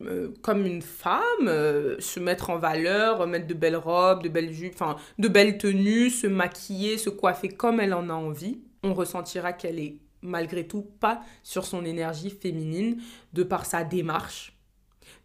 [0.00, 4.52] euh, comme une femme, euh, se mettre en valeur, mettre de belles robes, de belles
[4.52, 4.80] jupes,
[5.18, 9.80] de belles tenues, se maquiller, se coiffer comme elle en a envie, on ressentira qu'elle
[9.80, 13.02] est malgré tout pas sur son énergie féminine
[13.32, 14.56] de par sa démarche,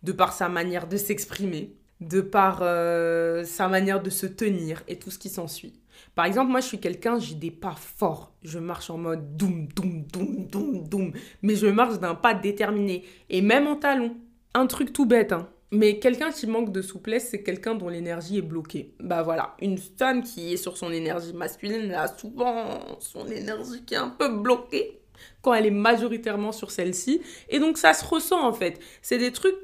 [0.02, 4.98] de par sa manière de s'exprimer, de par euh, sa manière de se tenir et
[4.98, 5.81] tout ce qui s'ensuit.
[6.16, 8.34] Par exemple, moi, je suis quelqu'un, j'ai des pas forts.
[8.44, 11.14] Je marche en mode doum, doum, doum, doum, doum.
[11.42, 13.04] Mais je marche d'un pas déterminé.
[13.30, 14.16] Et même en talon.
[14.54, 15.48] Un truc tout bête, hein.
[15.74, 18.94] Mais quelqu'un qui manque de souplesse, c'est quelqu'un dont l'énergie est bloquée.
[19.00, 23.82] Bah voilà, une femme qui est sur son énergie masculine, elle a souvent son énergie
[23.86, 25.00] qui est un peu bloquée
[25.42, 27.22] quand elle est majoritairement sur celle-ci.
[27.48, 28.82] Et donc ça se ressent en fait.
[29.02, 29.56] C'est des trucs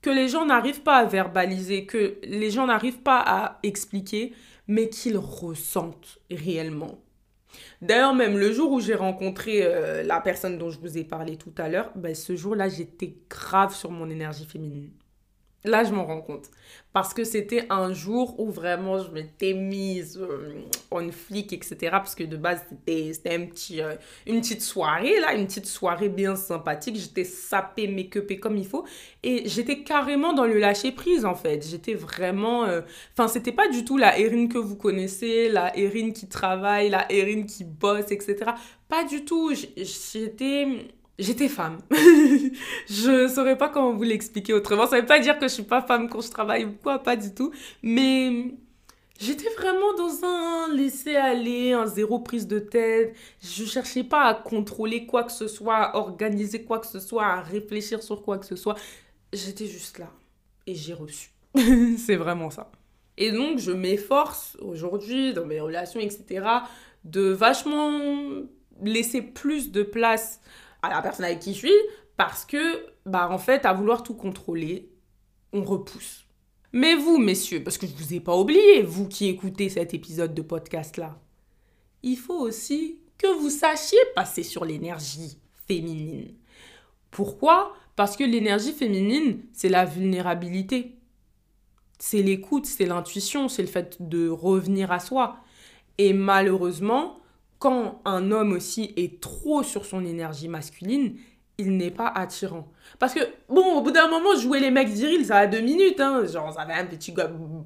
[0.00, 4.32] que les gens n'arrivent pas à verbaliser, que les gens n'arrivent pas à expliquer,
[4.72, 6.98] mais qu'ils ressentent réellement.
[7.82, 11.36] D'ailleurs, même le jour où j'ai rencontré euh, la personne dont je vous ai parlé
[11.36, 14.90] tout à l'heure, ben, ce jour-là, j'étais grave sur mon énergie féminine.
[15.64, 16.50] Là, je m'en rends compte.
[16.92, 21.76] Parce que c'était un jour où vraiment je m'étais mise euh, en flic, etc.
[21.92, 23.46] Parce que de base, c'était un
[23.78, 23.94] euh,
[24.26, 26.96] une petite soirée, là, une petite soirée bien sympathique.
[26.96, 28.84] J'étais sapée, make-upée comme il faut.
[29.22, 31.64] Et j'étais carrément dans le lâcher-prise, en fait.
[31.64, 32.64] J'étais vraiment...
[32.64, 32.80] Euh,
[33.12, 37.10] enfin, c'était pas du tout la Erin que vous connaissez, la Erin qui travaille, la
[37.10, 38.50] Erin qui bosse, etc.
[38.88, 39.52] Pas du tout.
[39.76, 40.66] J'étais
[41.18, 41.78] j'étais femme.
[42.88, 44.86] je saurais pas comment vous l'expliquer autrement.
[44.86, 47.16] Ça veut pas dire que je suis pas femme quand je travaille ou quoi, pas
[47.16, 47.52] du tout.
[47.82, 48.54] Mais
[49.18, 53.14] j'étais vraiment dans un laisser aller, un zéro prise de tête.
[53.42, 57.26] Je cherchais pas à contrôler quoi que ce soit, à organiser quoi que ce soit,
[57.26, 58.76] à réfléchir sur quoi que ce soit.
[59.32, 60.10] J'étais juste là.
[60.66, 61.30] Et j'ai reçu.
[61.98, 62.70] C'est vraiment ça.
[63.18, 66.46] Et donc, je m'efforce aujourd'hui, dans mes relations, etc.,
[67.04, 68.00] de vachement
[68.80, 70.40] laisser plus de place
[70.82, 71.72] à la personne avec qui je suis
[72.16, 74.90] parce que, bah, en fait, à vouloir tout contrôler,
[75.52, 76.26] on repousse.
[76.72, 80.34] Mais vous, messieurs, parce que je vous ai pas oublié, vous qui écoutez cet épisode
[80.34, 81.18] de podcast-là,
[82.02, 86.34] il faut aussi que vous sachiez passer sur l'énergie féminine.
[87.10, 87.74] Pourquoi?
[87.94, 90.96] Parce que l'énergie féminine, c'est la vulnérabilité.
[91.98, 95.36] C'est l'écoute, c'est l'intuition, c'est le fait de revenir à soi.
[95.98, 97.20] Et malheureusement,
[97.62, 101.14] quand un homme aussi est trop sur son énergie masculine,
[101.58, 102.66] il n'est pas attirant.
[102.98, 106.00] Parce que, bon, au bout d'un moment, jouer les mecs virils, ça a deux minutes,
[106.00, 106.26] hein.
[106.26, 107.14] Genre, ça avait un petit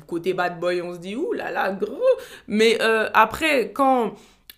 [0.07, 1.97] côté bad boy, on se dit, ouh là là, gros.
[2.47, 4.13] Mais euh, après, quand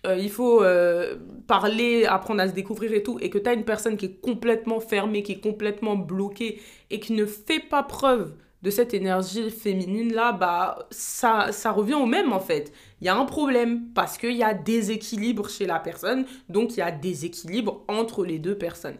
[0.05, 1.15] euh, il faut euh,
[1.47, 4.19] parler, apprendre à se découvrir et tout, et que tu as une personne qui est
[4.19, 9.49] complètement fermée, qui est complètement bloquée, et qui ne fait pas preuve de cette énergie
[9.49, 12.73] féminine là, bah ça, ça revient au même en fait.
[13.01, 16.79] Il y a un problème parce qu'il y a déséquilibre chez la personne, donc il
[16.79, 18.97] y a déséquilibre entre les deux personnes.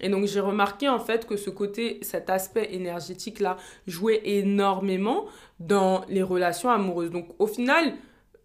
[0.00, 5.26] Et donc j'ai remarqué en fait que ce côté, cet aspect énergétique là jouait énormément
[5.60, 7.10] dans les relations amoureuses.
[7.10, 7.94] Donc au final,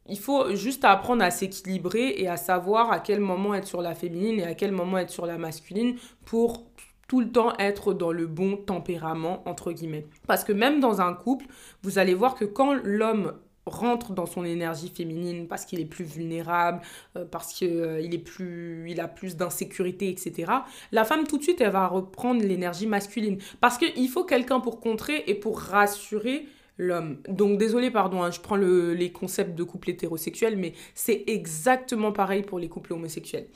[0.10, 3.96] il faut juste apprendre à s'équilibrer et à savoir à quel moment être sur la
[3.96, 6.66] féminine et à quel moment être sur la masculine pour
[7.08, 10.06] tout le temps être dans le bon tempérament, entre guillemets.
[10.28, 11.46] Parce que même dans un couple,
[11.84, 13.34] vous allez voir que quand l'homme
[13.68, 16.82] rentre dans son énergie féminine parce qu'il est plus vulnérable,
[17.16, 20.52] euh, parce qu'il euh, est plus, il a plus d'insécurité, etc.
[20.92, 24.80] La femme tout de suite, elle va reprendre l'énergie masculine parce qu'il faut quelqu'un pour
[24.80, 26.46] contrer et pour rassurer
[26.78, 27.18] l'homme.
[27.28, 32.44] Donc désolé, pardon, hein, je prends les concepts de couple hétérosexuel, mais c'est exactement pareil
[32.44, 33.48] pour les couples homosexuels.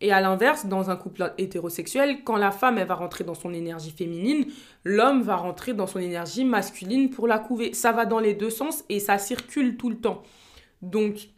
[0.00, 3.90] Et à l'inverse, dans un couple hétérosexuel, quand la femme va rentrer dans son énergie
[3.90, 4.46] féminine,
[4.84, 7.72] l'homme va rentrer dans son énergie masculine pour la couver.
[7.72, 10.22] Ça va dans les deux sens et ça circule tout le temps.
[10.82, 11.28] Donc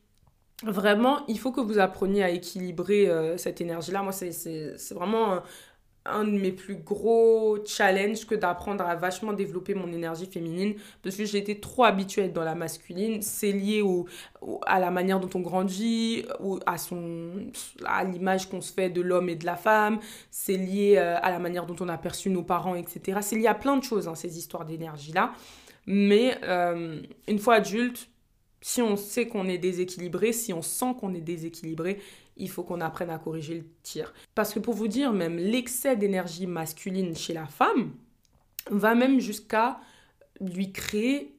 [0.64, 4.02] vraiment, il faut que vous appreniez à équilibrer euh, cette énergie-là.
[4.02, 5.40] Moi, c'est vraiment
[6.10, 11.16] un de mes plus gros challenges que d'apprendre à vachement développer mon énergie féminine parce
[11.16, 13.22] que j'ai été trop habituée à être dans la masculine.
[13.22, 14.06] C'est lié au,
[14.66, 17.50] à la manière dont on grandit, ou à, son,
[17.84, 19.98] à l'image qu'on se fait de l'homme et de la femme.
[20.30, 23.18] C'est lié euh, à la manière dont on a perçu nos parents, etc.
[23.22, 25.32] C'est lié à plein de choses, hein, ces histoires d'énergie-là.
[25.86, 28.08] Mais euh, une fois adulte,
[28.60, 31.98] si on sait qu'on est déséquilibré, si on sent qu'on est déséquilibré,
[32.38, 34.12] il faut qu'on apprenne à corriger le tir.
[34.34, 37.92] Parce que pour vous dire, même l'excès d'énergie masculine chez la femme
[38.70, 39.80] va même jusqu'à
[40.40, 41.34] lui créer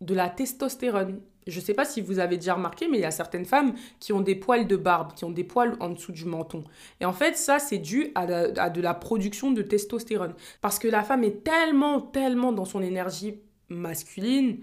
[0.00, 1.20] de la testostérone.
[1.46, 3.74] Je ne sais pas si vous avez déjà remarqué, mais il y a certaines femmes
[3.98, 6.64] qui ont des poils de barbe, qui ont des poils en dessous du menton.
[7.00, 8.26] Et en fait, ça, c'est dû à,
[8.70, 10.34] de la production de testostérone.
[10.60, 14.58] Parce que la femme est tellement, tellement dans son énergie masculine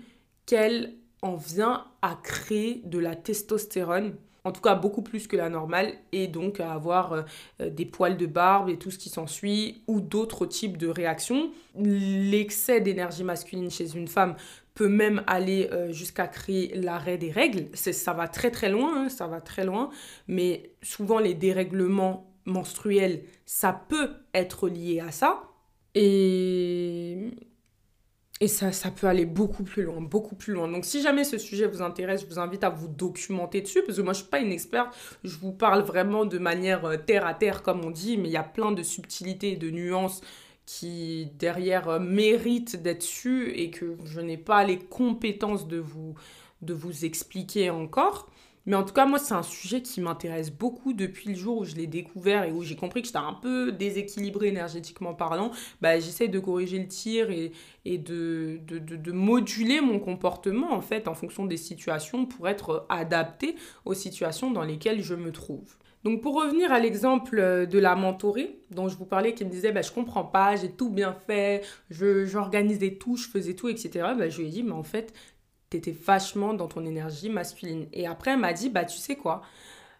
[0.45, 4.15] qu'elle en vient à créer de la testostérone
[4.47, 7.21] en tout cas beaucoup plus que la normale, et donc avoir euh,
[7.61, 11.51] euh, des poils de barbe et tout ce qui s'ensuit, ou d'autres types de réactions.
[11.75, 14.35] L'excès d'énergie masculine chez une femme
[14.73, 17.67] peut même aller euh, jusqu'à créer l'arrêt des règles.
[17.73, 19.89] Ça va très très loin, hein, ça va très loin,
[20.27, 25.43] mais souvent les dérèglements menstruels, ça peut être lié à ça.
[25.93, 27.31] Et
[28.39, 30.67] et ça, peut aller beaucoup plus loin, beaucoup plus loin.
[30.67, 33.97] Donc si jamais ce sujet vous intéresse, je vous invite à vous documenter dessus, parce
[33.97, 37.25] que moi je suis pas une experte, je vous parle vraiment de manière euh, terre
[37.25, 40.21] à terre comme on dit, mais il y a plein de subtilités et de nuances
[40.67, 46.13] qui derrière euh, méritent d'être sues et que je n'ai pas les compétences de vous,
[46.61, 48.29] de vous expliquer encore.
[48.67, 51.63] Mais en tout cas, moi, c'est un sujet qui m'intéresse beaucoup depuis le jour où
[51.63, 55.51] je l'ai découvert et où j'ai compris que j'étais un peu déséquilibré énergétiquement parlant.
[55.81, 57.53] Bah, J'essaie de corriger le tir et,
[57.85, 62.85] et de, de, de, moduler mon comportement, en fait, en fonction des situations pour être
[62.89, 65.77] adapté aux situations dans lesquelles je me trouve.
[66.03, 69.71] Donc pour revenir à l'exemple de la mentorée dont je vous parlais, qui me disait
[69.71, 73.89] bah, je comprends pas, j'ai tout bien fait, j'organisais tout, je faisais tout, etc.
[74.17, 75.13] Bah, je lui ai dit mais en fait
[75.69, 77.87] t'étais vachement dans ton énergie masculine.
[77.93, 79.41] Et après, elle m'a dit, bah tu sais quoi,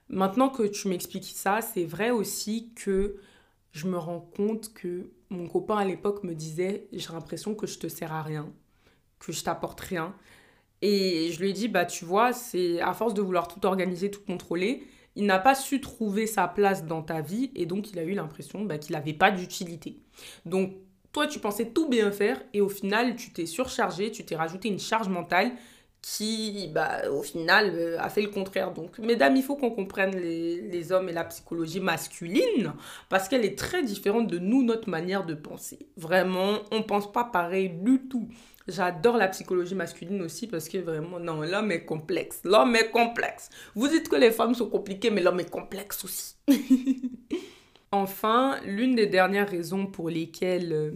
[0.10, 3.18] maintenant que tu m'expliques ça, c'est vrai aussi que
[3.72, 7.80] je me rends compte que mon copain à l'époque me disait, j'ai l'impression que je
[7.80, 8.52] te sers à rien,
[9.20, 10.16] que je t'apporte rien.
[10.82, 14.12] Et je lui ai dit, bah tu vois, c'est à force de vouloir tout organiser,
[14.12, 17.98] tout contrôler, il n'a pas su trouver sa place dans ta vie et donc il
[17.98, 20.00] a eu l'impression bah, qu'il n'avait pas d'utilité.
[20.46, 20.74] Donc
[21.18, 24.68] toi, tu pensais tout bien faire et au final, tu t'es surchargé, tu t'es rajouté
[24.68, 25.52] une charge mentale
[26.00, 28.72] qui, bah, au final, euh, a fait le contraire.
[28.72, 32.72] Donc, mesdames, il faut qu'on comprenne les, les, hommes et la psychologie masculine
[33.10, 35.80] parce qu'elle est très différente de nous, notre manière de penser.
[35.98, 38.30] Vraiment, on pense pas pareil du tout.
[38.68, 42.42] J'adore la psychologie masculine aussi parce que vraiment, non, l'homme est complexe.
[42.44, 43.50] L'homme est complexe.
[43.74, 46.36] Vous dites que les femmes sont compliquées, mais l'homme est complexe aussi.
[47.92, 50.92] Enfin, l'une des dernières raisons pour lesquelles euh,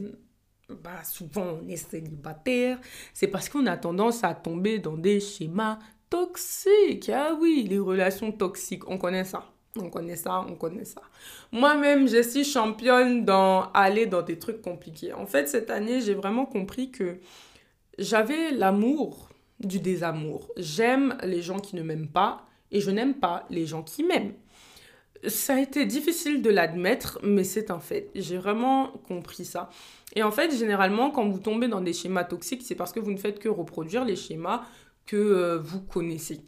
[0.70, 2.80] bah, souvent on est célibataire,
[3.14, 7.10] c'est parce qu'on a tendance à tomber dans des schémas toxiques.
[7.14, 9.46] Ah oui, les relations toxiques, on connaît ça.
[9.78, 11.02] On connaît ça, on connaît ça.
[11.54, 15.14] Moi-même, je suis championne dans aller dans des trucs compliqués.
[15.14, 17.20] En fait, cette année, j'ai vraiment compris que
[17.98, 19.30] j'avais l'amour
[19.62, 20.52] du désamour.
[20.58, 24.34] J'aime les gens qui ne m'aiment pas et je n'aime pas les gens qui m'aiment.
[25.28, 28.10] Ça a été difficile de l'admettre, mais c'est un fait.
[28.16, 29.70] J'ai vraiment compris ça.
[30.16, 33.12] Et en fait, généralement, quand vous tombez dans des schémas toxiques, c'est parce que vous
[33.12, 34.64] ne faites que reproduire les schémas
[35.06, 36.42] que euh, vous connaissez.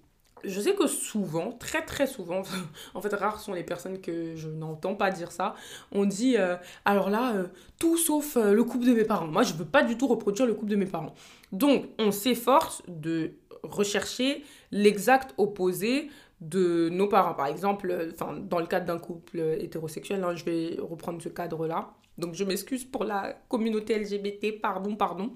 [0.44, 2.42] je sais que souvent, très très souvent,
[2.94, 5.56] en fait rares sont les personnes que je n'entends pas dire ça,
[5.92, 7.48] on dit euh, alors là, euh,
[7.80, 9.28] tout sauf le couple de mes parents.
[9.28, 11.14] Moi, je veux pas du tout reproduire le couple de mes parents.
[11.52, 13.34] Donc, on s'efforce de
[13.64, 16.10] rechercher l'exact opposé
[16.41, 17.34] de nos parents.
[17.34, 21.93] Par exemple, enfin, dans le cadre d'un couple hétérosexuel, hein, je vais reprendre ce cadre-là.
[22.17, 25.32] Donc, je m'excuse pour la communauté LGBT, pardon, pardon.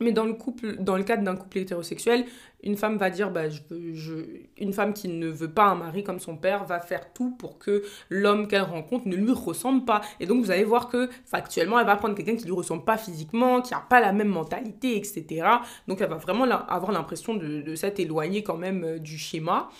[0.00, 2.26] Mais dans le, couple, dans le cadre d'un couple hétérosexuel,
[2.62, 3.60] une femme va dire, bah, je,
[3.94, 4.14] je,
[4.58, 7.58] une femme qui ne veut pas un mari comme son père va faire tout pour
[7.58, 10.02] que l'homme qu'elle rencontre ne lui ressemble pas.
[10.20, 12.84] Et donc vous allez voir que factuellement, elle va prendre quelqu'un qui ne lui ressemble
[12.84, 15.46] pas physiquement, qui n'a pas la même mentalité, etc.
[15.88, 19.70] Donc elle va vraiment avoir l'impression de, de s'être éloignée quand même euh, du schéma.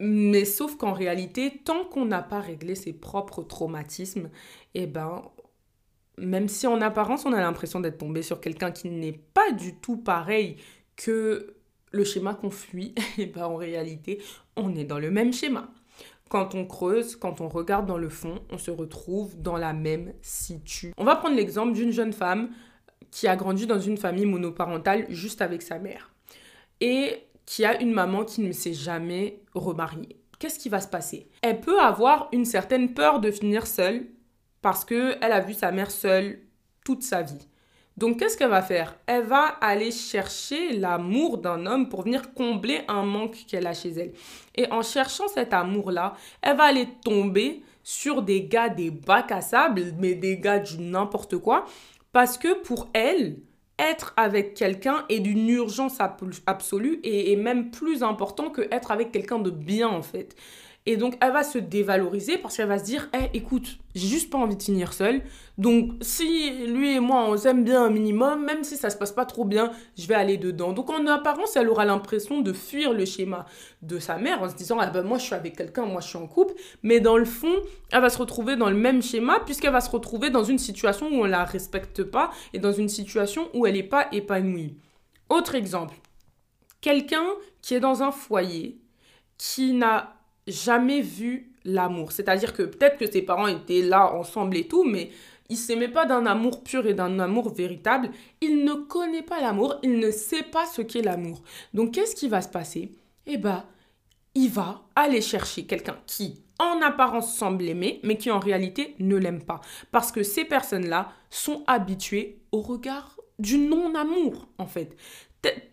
[0.00, 4.30] Mais sauf qu'en réalité, tant qu'on n'a pas réglé ses propres traumatismes,
[4.74, 5.22] eh ben,
[6.16, 9.76] même si en apparence on a l'impression d'être tombé sur quelqu'un qui n'est pas du
[9.76, 10.56] tout pareil
[10.96, 11.54] que
[11.92, 14.22] le schéma qu'on fuit, et ben en réalité
[14.56, 15.68] on est dans le même schéma.
[16.30, 20.14] Quand on creuse, quand on regarde dans le fond, on se retrouve dans la même
[20.22, 20.94] situation.
[20.96, 22.50] On va prendre l'exemple d'une jeune femme
[23.10, 26.10] qui a grandi dans une famille monoparentale juste avec sa mère
[26.80, 30.20] et qui a une maman qui ne s'est jamais remariée.
[30.38, 31.28] Qu'est-ce qui va se passer?
[31.42, 34.06] Elle peut avoir une certaine peur de finir seule
[34.62, 36.38] parce qu'elle a vu sa mère seule
[36.84, 37.48] toute sa vie.
[37.96, 38.96] Donc qu'est-ce qu'elle va faire?
[39.06, 43.90] Elle va aller chercher l'amour d'un homme pour venir combler un manque qu'elle a chez
[43.90, 44.12] elle.
[44.54, 49.40] Et en cherchant cet amour-là, elle va aller tomber sur des gars des bacs à
[49.40, 51.64] sable, mais des gars du n'importe quoi,
[52.12, 53.38] parce que pour elle,
[53.80, 55.98] être avec quelqu'un est d'une urgence
[56.46, 60.36] absolue et, et même plus important que être avec quelqu'un de bien en fait.
[60.90, 64.28] Et donc, elle va se dévaloriser parce qu'elle va se dire, hey, écoute, j'ai juste
[64.28, 65.22] pas envie de finir seule.
[65.56, 69.12] Donc, si lui et moi, on s'aime bien un minimum, même si ça se passe
[69.12, 70.72] pas trop bien, je vais aller dedans.
[70.72, 73.46] Donc, en apparence, elle aura l'impression de fuir le schéma
[73.82, 76.08] de sa mère en se disant, ah ben, moi, je suis avec quelqu'un, moi, je
[76.08, 76.54] suis en couple.
[76.82, 77.54] Mais dans le fond,
[77.92, 81.06] elle va se retrouver dans le même schéma puisqu'elle va se retrouver dans une situation
[81.06, 84.74] où on la respecte pas et dans une situation où elle n'est pas épanouie.
[85.28, 85.94] Autre exemple.
[86.80, 87.26] Quelqu'un
[87.62, 88.80] qui est dans un foyer
[89.38, 90.19] qui n'a
[90.50, 92.12] jamais vu l'amour.
[92.12, 95.10] C'est-à-dire que peut-être que ses parents étaient là ensemble et tout, mais
[95.48, 98.10] il s'aimait pas d'un amour pur et d'un amour véritable.
[98.40, 101.42] Il ne connaît pas l'amour, il ne sait pas ce qu'est l'amour.
[101.74, 102.92] Donc qu'est-ce qui va se passer?
[103.26, 103.64] Eh bien,
[104.34, 109.16] il va aller chercher quelqu'un qui, en apparence, semble l'aimer, mais qui en réalité ne
[109.16, 109.60] l'aime pas.
[109.90, 114.96] Parce que ces personnes-là sont habituées au regard du non-amour, en fait.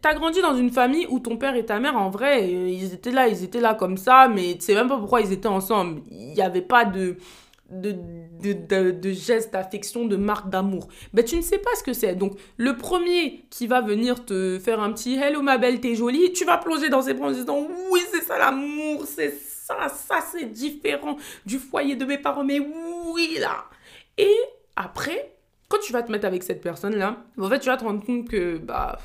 [0.02, 2.94] T'as grandi dans une famille où ton père et ta mère, en vrai, euh, ils
[2.94, 5.48] étaient là, ils étaient là comme ça, mais tu sais même pas pourquoi ils étaient
[5.48, 6.02] ensemble.
[6.10, 7.18] Il n'y avait pas de,
[7.70, 10.88] de, de, gestes d'affection, de marque d'amour.
[11.14, 12.16] Ben, tu ne sais pas ce que c'est.
[12.16, 16.32] Donc, le premier qui va venir te faire un petit Hello ma belle, t'es jolie,
[16.32, 20.20] tu vas plonger dans ses bras en disant Oui, c'est ça l'amour, c'est ça, ça
[20.32, 23.66] c'est différent du foyer de mes parents, mais oui là.
[24.18, 24.36] Et
[24.78, 25.34] après,
[25.68, 28.30] quand tu vas te mettre avec cette personne-là, en fait, tu vas te rendre compte
[28.30, 28.98] que, bah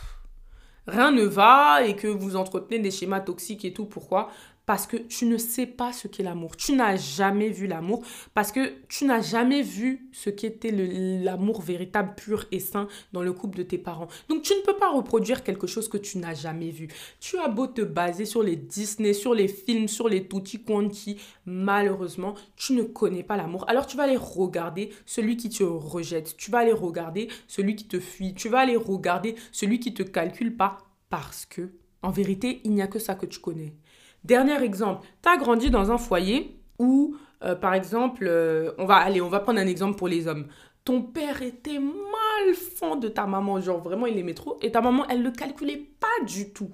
[0.86, 3.86] rien ne va et que vous entretenez des schémas toxiques et tout.
[3.86, 4.30] Pourquoi?
[4.66, 6.56] Parce que tu ne sais pas ce qu'est l'amour.
[6.56, 12.14] Tu n'as jamais vu l'amour parce que tu n'as jamais vu ce qu'était l'amour véritable,
[12.16, 14.08] pur et sain dans le couple de tes parents.
[14.28, 16.88] Donc tu ne peux pas reproduire quelque chose que tu n'as jamais vu.
[17.20, 21.18] Tu as beau te baser sur les Disney, sur les films, sur les tutti quanti,
[21.44, 23.64] malheureusement, tu ne connais pas l'amour.
[23.68, 27.86] Alors tu vas aller regarder celui qui te rejette, tu vas aller regarder celui qui
[27.86, 30.78] te fuit, tu vas aller regarder celui qui te calcule pas
[31.10, 31.70] parce que
[32.02, 33.74] en vérité, il n'y a que ça que tu connais.
[34.24, 38.96] Dernier exemple, tu as grandi dans un foyer où, euh, par exemple, euh, on va
[38.96, 40.46] aller, on va prendre un exemple pour les hommes.
[40.84, 44.80] Ton père était mal fond de ta maman, genre vraiment il aimait trop, et ta
[44.80, 46.70] maman, elle le calculait pas du tout.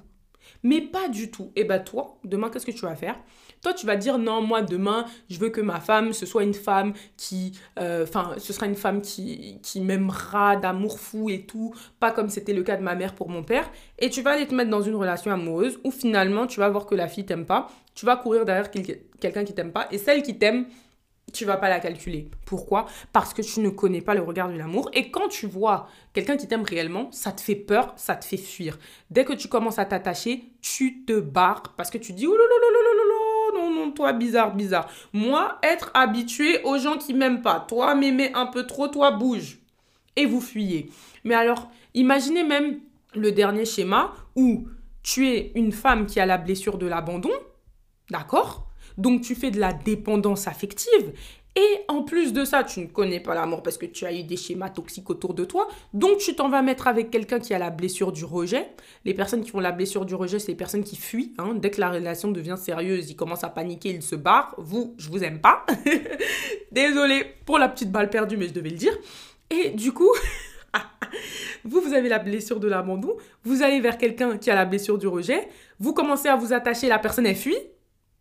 [0.62, 1.52] Mais pas du tout.
[1.56, 3.16] Et bah toi, demain, qu'est-ce que tu vas faire?
[3.62, 6.54] Toi, tu vas dire non, moi demain, je veux que ma femme, ce soit une
[6.54, 11.74] femme qui, euh, enfin, ce sera une femme qui, qui m'aimera d'amour fou et tout,
[12.00, 13.70] pas comme c'était le cas de ma mère pour mon père.
[13.98, 16.86] Et tu vas aller te mettre dans une relation amoureuse où finalement, tu vas voir
[16.86, 20.22] que la fille t'aime pas, tu vas courir derrière quelqu'un qui t'aime pas, et celle
[20.22, 20.66] qui t'aime,
[21.32, 22.30] tu vas pas la calculer.
[22.46, 22.86] Pourquoi?
[23.12, 24.90] Parce que tu ne connais pas le regard de l'amour.
[24.94, 28.36] Et quand tu vois quelqu'un qui t'aime réellement, ça te fait peur, ça te fait
[28.36, 28.78] fuir.
[29.10, 32.26] Dès que tu commences à t'attacher, tu te barres parce que tu dis
[33.58, 34.88] non, non, toi, bizarre, bizarre.
[35.12, 37.64] Moi, être habitué aux gens qui m'aiment pas.
[37.68, 39.58] Toi, m'aimer un peu trop, toi, bouge.
[40.16, 40.90] Et vous fuyez.
[41.24, 42.80] Mais alors, imaginez même
[43.14, 44.68] le dernier schéma où
[45.02, 47.30] tu es une femme qui a la blessure de l'abandon.
[48.10, 48.68] D'accord?
[48.96, 51.12] Donc tu fais de la dépendance affective
[51.58, 54.22] Et en plus de ça, tu ne connais pas l'amour parce que tu as eu
[54.22, 55.66] des schémas toxiques autour de toi.
[55.92, 58.68] Donc tu t'en vas mettre avec quelqu'un qui a la blessure du rejet.
[59.04, 61.34] Les personnes qui ont la blessure du rejet, c'est les personnes qui fuient.
[61.36, 61.54] Hein.
[61.56, 64.54] Dès que la relation devient sérieuse, ils commencent à paniquer, ils se barrent.
[64.56, 65.66] Vous, je vous aime pas.
[66.70, 68.96] Désolée pour la petite balle perdue, mais je devais le dire.
[69.50, 70.14] Et du coup,
[71.64, 73.16] vous, vous avez la blessure de l'abandon.
[73.42, 75.48] Vous allez vers quelqu'un qui a la blessure du rejet.
[75.80, 77.58] Vous commencez à vous attacher, la personne, elle fuit.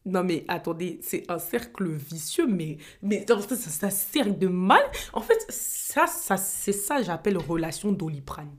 [0.08, 4.82] Non mais attendez, c'est un cercle vicieux, mais, mais ça, sert de mal.
[5.12, 8.56] En fait, ça, ça c'est ça j'appelle relation doliprane.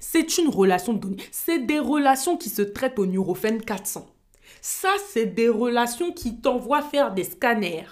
[0.00, 1.26] C'est une relation doliprane.
[1.30, 4.08] C'est des relations qui se traitent au Nurofen 400.
[4.62, 7.86] Ça, c'est des relations qui t'envoient faire des scanners.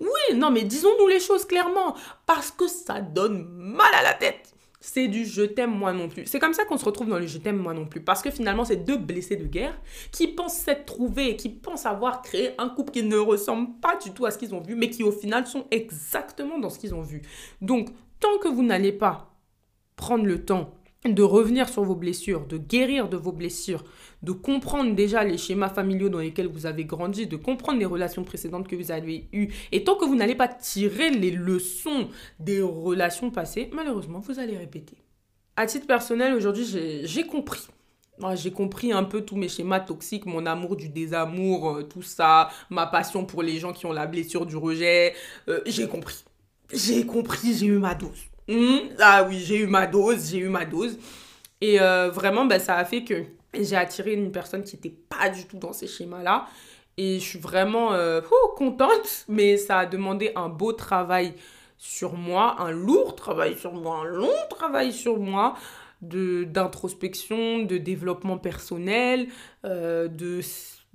[0.00, 1.94] Oui, non mais disons-nous les choses clairement,
[2.26, 4.53] parce que ça donne mal à la tête
[4.86, 6.26] c'est du je t'aime moi non plus.
[6.26, 8.02] C'est comme ça qu'on se retrouve dans le je t'aime moi non plus.
[8.02, 9.80] Parce que finalement, c'est deux blessés de guerre
[10.12, 14.10] qui pensent s'être trouvés, qui pensent avoir créé un couple qui ne ressemble pas du
[14.12, 16.94] tout à ce qu'ils ont vu, mais qui au final sont exactement dans ce qu'ils
[16.94, 17.22] ont vu.
[17.62, 17.88] Donc,
[18.20, 19.34] tant que vous n'allez pas
[19.96, 20.74] prendre le temps
[21.06, 23.84] de revenir sur vos blessures, de guérir de vos blessures,
[24.24, 28.24] de comprendre déjà les schémas familiaux dans lesquels vous avez grandi, de comprendre les relations
[28.24, 29.48] précédentes que vous avez eues.
[29.70, 32.08] Et tant que vous n'allez pas tirer les leçons
[32.40, 34.96] des relations passées, malheureusement, vous allez répéter.
[35.56, 36.64] À titre personnel, aujourd'hui,
[37.04, 37.68] j'ai compris.
[38.36, 42.48] J'ai compris un peu tous mes schémas toxiques, mon amour du désamour, euh, tout ça,
[42.70, 45.14] ma passion pour les gens qui ont la blessure du rejet.
[45.48, 46.24] Euh, j'ai compris.
[46.72, 48.22] J'ai compris, j'ai eu ma dose.
[48.46, 48.88] Hmm?
[49.00, 50.96] ah oui, j'ai eu ma dose, j'ai eu ma dose.
[51.60, 53.24] Et euh, vraiment, ben, ça a fait que
[53.62, 56.46] j'ai attiré une personne qui n'était pas du tout dans ces schémas-là.
[56.96, 58.20] Et je suis vraiment euh,
[58.56, 61.34] contente, mais ça a demandé un beau travail
[61.76, 65.54] sur moi, un lourd travail sur moi, un long travail sur moi
[66.00, 69.28] d'introspection, de, développement personnel,
[69.64, 70.40] euh, de,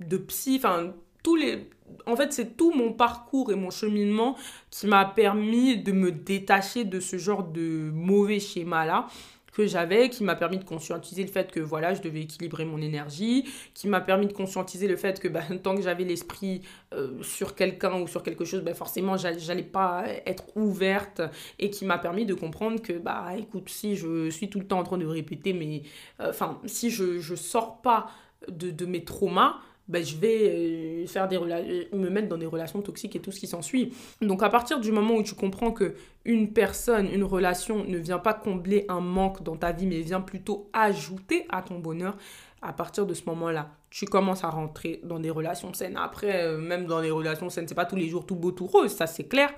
[0.00, 0.92] de psy, enfin
[1.22, 1.68] tous les
[2.06, 4.36] en fait, c'est tout mon parcours et mon cheminement
[4.70, 9.06] qui m'a permis de me détacher de ce genre de mauvais schéma-là
[9.52, 12.80] que j'avais, qui m'a permis de conscientiser le fait que voilà, je devais équilibrer mon
[12.80, 17.22] énergie, qui m'a permis de conscientiser le fait que bah, tant que j'avais l'esprit euh,
[17.22, 21.22] sur quelqu'un ou sur quelque chose, bah, forcément, j'allais pas être ouverte
[21.58, 24.78] et qui m'a permis de comprendre que, bah écoute, si je suis tout le temps
[24.78, 25.82] en train de répéter, mais
[26.20, 28.10] euh, enfin, si je ne sors pas
[28.48, 29.56] de, de mes traumas,
[29.88, 33.40] ben, je vais euh, faire des me mettre dans des relations toxiques et tout ce
[33.40, 33.92] qui s'ensuit.
[34.20, 38.18] Donc à partir du moment où tu comprends que une personne, une relation ne vient
[38.18, 42.16] pas combler un manque dans ta vie, mais vient plutôt ajouter à ton bonheur,
[42.62, 45.96] à partir de ce moment-là, tu commences à rentrer dans des relations saines.
[45.96, 48.66] Après, euh, même dans les relations saines, c'est pas tous les jours tout beau, tout
[48.66, 49.52] rose, ça c'est clair.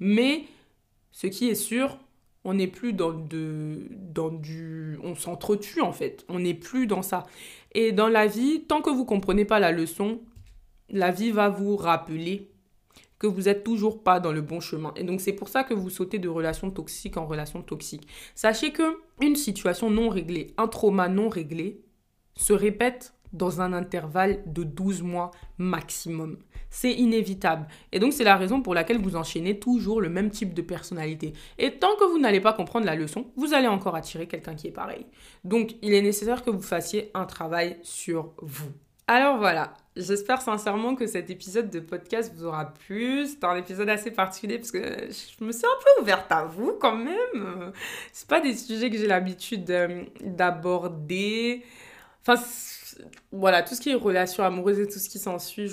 [0.00, 0.44] Mais
[1.12, 1.98] ce qui est sûr,
[2.44, 4.98] on n'est plus dans, de, dans du...
[5.02, 6.24] On s'entretue en fait.
[6.28, 7.24] On n'est plus dans ça.
[7.74, 10.20] Et dans la vie, tant que vous ne comprenez pas la leçon,
[10.88, 12.50] la vie va vous rappeler
[13.18, 14.92] que vous n'êtes toujours pas dans le bon chemin.
[14.96, 18.06] Et donc c'est pour ça que vous sautez de relation toxique en relation toxique.
[18.34, 21.80] Sachez que une situation non réglée, un trauma non réglé
[22.36, 26.38] se répète dans un intervalle de 12 mois maximum.
[26.70, 27.66] C'est inévitable.
[27.92, 31.34] Et donc, c'est la raison pour laquelle vous enchaînez toujours le même type de personnalité.
[31.58, 34.68] Et tant que vous n'allez pas comprendre la leçon, vous allez encore attirer quelqu'un qui
[34.68, 35.06] est pareil.
[35.44, 38.72] Donc, il est nécessaire que vous fassiez un travail sur vous.
[39.06, 43.26] Alors voilà, j'espère sincèrement que cet épisode de podcast vous aura plu.
[43.26, 46.72] C'est un épisode assez particulier parce que je me suis un peu ouverte à vous
[46.80, 47.72] quand même.
[48.12, 51.62] C'est pas des sujets que j'ai l'habitude euh, d'aborder.
[52.22, 52.42] Enfin,
[53.32, 55.70] voilà, tout ce qui est relations amoureuses et tout ce qui s'ensuit,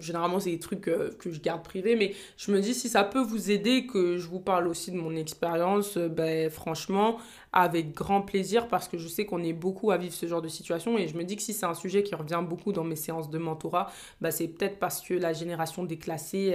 [0.00, 1.96] généralement, c'est des trucs euh, que je garde privés.
[1.96, 4.96] Mais je me dis, si ça peut vous aider, que je vous parle aussi de
[4.96, 7.18] mon expérience, euh, ben, franchement,
[7.52, 10.48] avec grand plaisir, parce que je sais qu'on est beaucoup à vivre ce genre de
[10.48, 10.98] situation.
[10.98, 13.30] Et je me dis que si c'est un sujet qui revient beaucoup dans mes séances
[13.30, 13.90] de mentorat,
[14.20, 16.54] ben, c'est peut-être parce que la génération déclassée,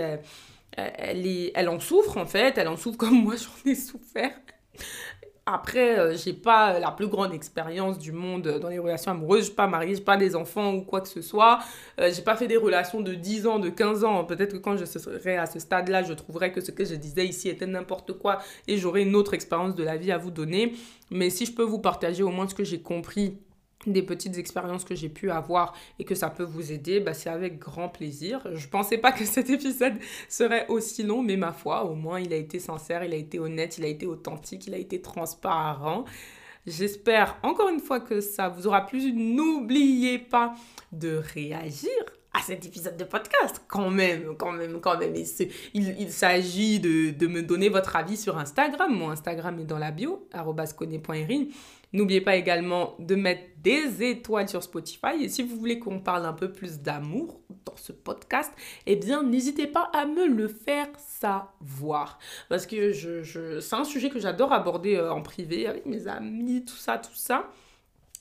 [0.77, 2.57] est, elle en souffre, en fait.
[2.57, 4.31] Elle en souffre comme moi, j'en ai souffert.
[5.47, 9.39] Après, euh, j'ai pas la plus grande expérience du monde dans les relations amoureuses.
[9.39, 11.59] Je suis pas mariée, j'ai pas des enfants ou quoi que ce soit.
[11.99, 14.23] Euh, j'ai pas fait des relations de 10 ans, de 15 ans.
[14.23, 17.25] Peut-être que quand je serai à ce stade-là, je trouverai que ce que je disais
[17.25, 18.37] ici était n'importe quoi
[18.67, 20.73] et j'aurai une autre expérience de la vie à vous donner.
[21.09, 23.39] Mais si je peux vous partager au moins ce que j'ai compris
[23.85, 27.29] des petites expériences que j'ai pu avoir et que ça peut vous aider, bah c'est
[27.29, 28.41] avec grand plaisir.
[28.53, 29.93] Je pensais pas que cet épisode
[30.29, 33.39] serait aussi long, mais ma foi, au moins il a été sincère, il a été
[33.39, 36.05] honnête, il a été authentique, il a été transparent.
[36.67, 39.11] J'espère encore une fois que ça vous aura plu.
[39.13, 40.53] N'oubliez pas
[40.91, 41.89] de réagir
[42.33, 43.61] à cet épisode de podcast.
[43.67, 45.13] Quand même, quand même, quand même.
[45.15, 48.93] il, il s'agit de, me donner votre avis sur Instagram.
[48.93, 51.45] Mon Instagram est dans la bio, arrobasconé.erin.
[51.93, 55.21] N'oubliez pas également de mettre des étoiles sur Spotify.
[55.21, 58.51] Et si vous voulez qu'on parle un peu plus d'amour dans ce podcast,
[58.85, 62.17] eh bien, n'hésitez pas à me le faire savoir.
[62.49, 66.77] Parce que c'est un sujet que j'adore aborder euh, en privé avec mes amis, tout
[66.77, 67.49] ça, tout ça.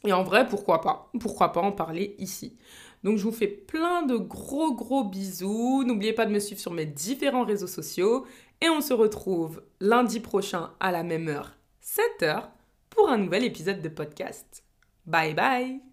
[0.05, 1.11] Et en vrai, pourquoi pas?
[1.21, 2.57] Pourquoi pas en parler ici?
[3.05, 5.85] Donc je vous fais plein de gros gros bisous.
[5.85, 8.27] N'oubliez pas de me suivre sur mes différents réseaux sociaux.
[8.61, 12.49] Et on se retrouve lundi prochain à la même heure, 7h,
[12.91, 14.65] pour un nouvel épisode de podcast.
[15.07, 15.90] Bye bye